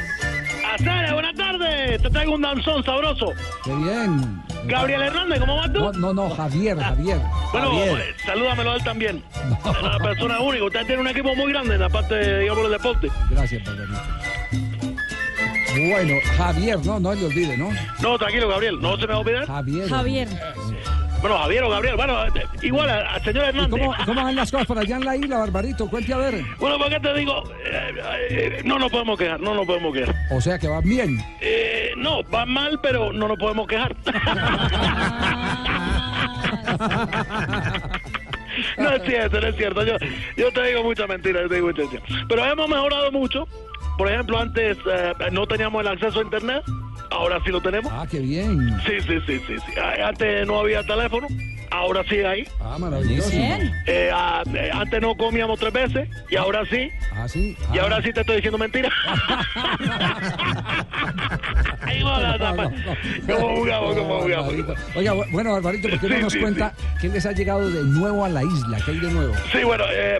[0.74, 2.02] Azara, buenas tardes.
[2.02, 3.34] Te traigo un danzón sabroso.
[3.64, 4.44] Qué bien.
[4.66, 5.80] Gabriel Hernández, ¿cómo vas tú?
[5.80, 7.22] No, no, no, Javier, Javier.
[7.54, 8.00] Bueno, Javier.
[8.02, 9.24] eh, salúdamelo a él también.
[9.66, 10.66] Es una persona única.
[10.66, 13.08] Usted tiene un equipo muy grande en la parte, digamos, del deporte.
[13.32, 14.00] Gracias, Barbarito.
[15.90, 17.70] Bueno, Javier, no, no le olvide, ¿no?
[18.02, 18.82] No, tranquilo, Gabriel.
[18.82, 19.46] No se me va a olvidar.
[19.48, 19.90] Javier.
[19.90, 20.28] Javier.
[21.22, 21.96] Bueno, Javier o Gabriel.
[21.96, 23.80] Bueno, eh, igual al al señor ¿Y Hernández.
[23.80, 25.90] ¿Cómo, ¿Cómo van las cosas por allá en la isla, Barbarito?
[25.90, 26.42] Cuente a ver.
[26.60, 27.44] Bueno, ¿por qué te digo?
[27.66, 27.94] Eh,
[28.30, 30.16] eh, no nos podemos quejar, no nos podemos quejar.
[30.32, 31.18] O sea que va bien.
[31.42, 33.96] Eh, no, va mal, pero no nos podemos quejar.
[38.78, 39.84] No es cierto, no es cierto.
[39.84, 39.94] Yo,
[40.36, 42.26] yo te digo muchas mentiras, yo te digo muchas mentiras.
[42.28, 43.48] Pero hemos mejorado mucho.
[43.98, 46.64] Por ejemplo, antes eh, no teníamos el acceso a Internet,
[47.12, 47.92] ahora sí lo tenemos.
[47.94, 48.70] Ah, qué bien.
[48.86, 49.56] Sí, sí, sí, sí.
[49.58, 49.72] sí.
[49.82, 51.28] Ah, Antes no había teléfono,
[51.72, 52.48] ahora sí hay.
[52.60, 53.30] Ah, maravilloso.
[53.34, 56.90] Eh, ah, eh, antes no comíamos tres veces y ahora sí.
[57.14, 57.56] Ah, sí.
[57.74, 57.84] Y Ah.
[57.84, 58.90] ahora sí te estoy diciendo mentira.
[61.82, 62.70] Ahí va la tapa.
[63.26, 63.96] ¿Cómo jugamos?
[63.96, 64.54] ¿Cómo jugamos?
[64.96, 67.70] Oiga, bu- bueno, Barbarito, ¿por qué no Sí, nos sí, cuenta qué les ha llegado
[67.70, 68.78] de nuevo a la isla?
[68.86, 69.34] ¿Qué hay de nuevo?
[69.52, 70.20] Sí, bueno, eh,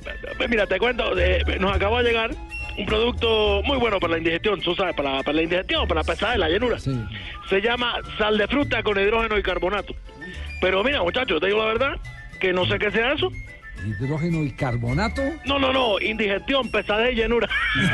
[0.50, 2.32] mira, te cuento, eh, nos acaba de llegar
[2.78, 6.06] un producto muy bueno para la indigestión, tú sabes, para, para la indigestión, para la
[6.06, 6.78] pesada la llenura.
[6.80, 9.96] Se llama sal de fruta con hidrógeno y carbonato.
[10.62, 12.00] Pero mira, muchachos, te digo la verdad,
[12.40, 13.32] que no sé qué sea eso.
[13.86, 15.22] Hidrógeno y carbonato.
[15.46, 17.48] No, no, no, indigestión, pesadez y llenura.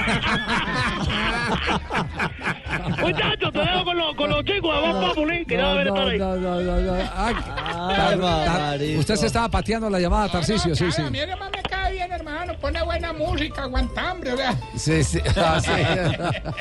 [2.99, 6.07] Muchachos, te dejo con, los- con los chicos de Voz Populi, que ya deben estar
[6.07, 6.19] ahí.
[6.19, 6.93] no, no, no, no.
[7.15, 11.01] Ah, tar- tar- usted se estaba pateando la llamada, Tarcicio, sí, sí.
[11.01, 12.53] A mí además me cae bien, hermano.
[12.59, 14.55] Pone buena música, aguanta hambre, o sea.
[14.77, 15.19] Sí, sí.
[15.38, 15.71] Ah, sí.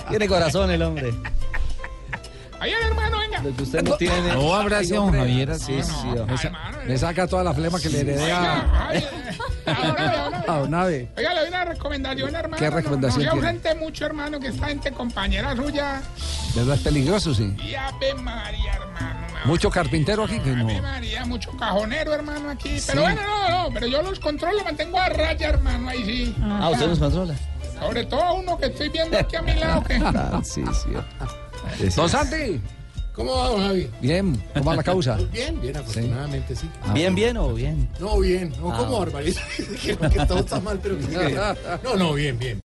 [0.10, 1.12] Tiene corazón el hombre.
[2.62, 3.42] Ahí el hermano, venga.
[3.42, 4.32] Lo que usted no tiene.
[4.34, 5.54] No, Ay, Javier.
[5.58, 5.92] Sí, sí.
[6.40, 6.52] Sa-
[6.86, 8.90] Le saca toda la flema que le heredé a,
[10.46, 11.08] a Donave.
[11.16, 12.56] Oiga, le doy una recomendación, hermano.
[12.56, 16.02] ¿Qué recomendación No, ausente mucho, hermano, que esta gente compañera suya.
[16.54, 16.76] ¿Verdad?
[16.76, 17.52] Es peligroso, sí.
[17.64, 19.26] Y Ave María, hermano.
[19.44, 20.62] Mucho carpintero aquí que no.
[20.68, 22.78] Ave María, mucho cajonero, hermano, aquí.
[22.78, 22.86] Sí.
[22.90, 26.36] Pero bueno, no, no, pero yo los controlo, mantengo a raya, hermano, ahí sí.
[26.42, 27.34] Ah, usted nos controla.
[27.80, 29.94] Sobre todo a uno que estoy viendo aquí a mi lado, que...
[30.04, 30.90] Ah, sí, sí.
[31.96, 32.60] Don Santi.
[33.14, 33.90] ¿Cómo va, don Javi?
[34.00, 35.16] Bien, ¿cómo va la causa?
[35.32, 36.68] Bien, bien, afortunadamente sí.
[36.94, 37.86] ¿Bien, bien o bien?
[38.00, 38.50] No, bien.
[38.58, 38.98] No, Ah, ¿cómo, bueno.
[39.12, 39.40] barbarita?
[39.82, 41.06] que, que todo está mal, pero que...
[41.84, 42.58] No, no, bien, bien.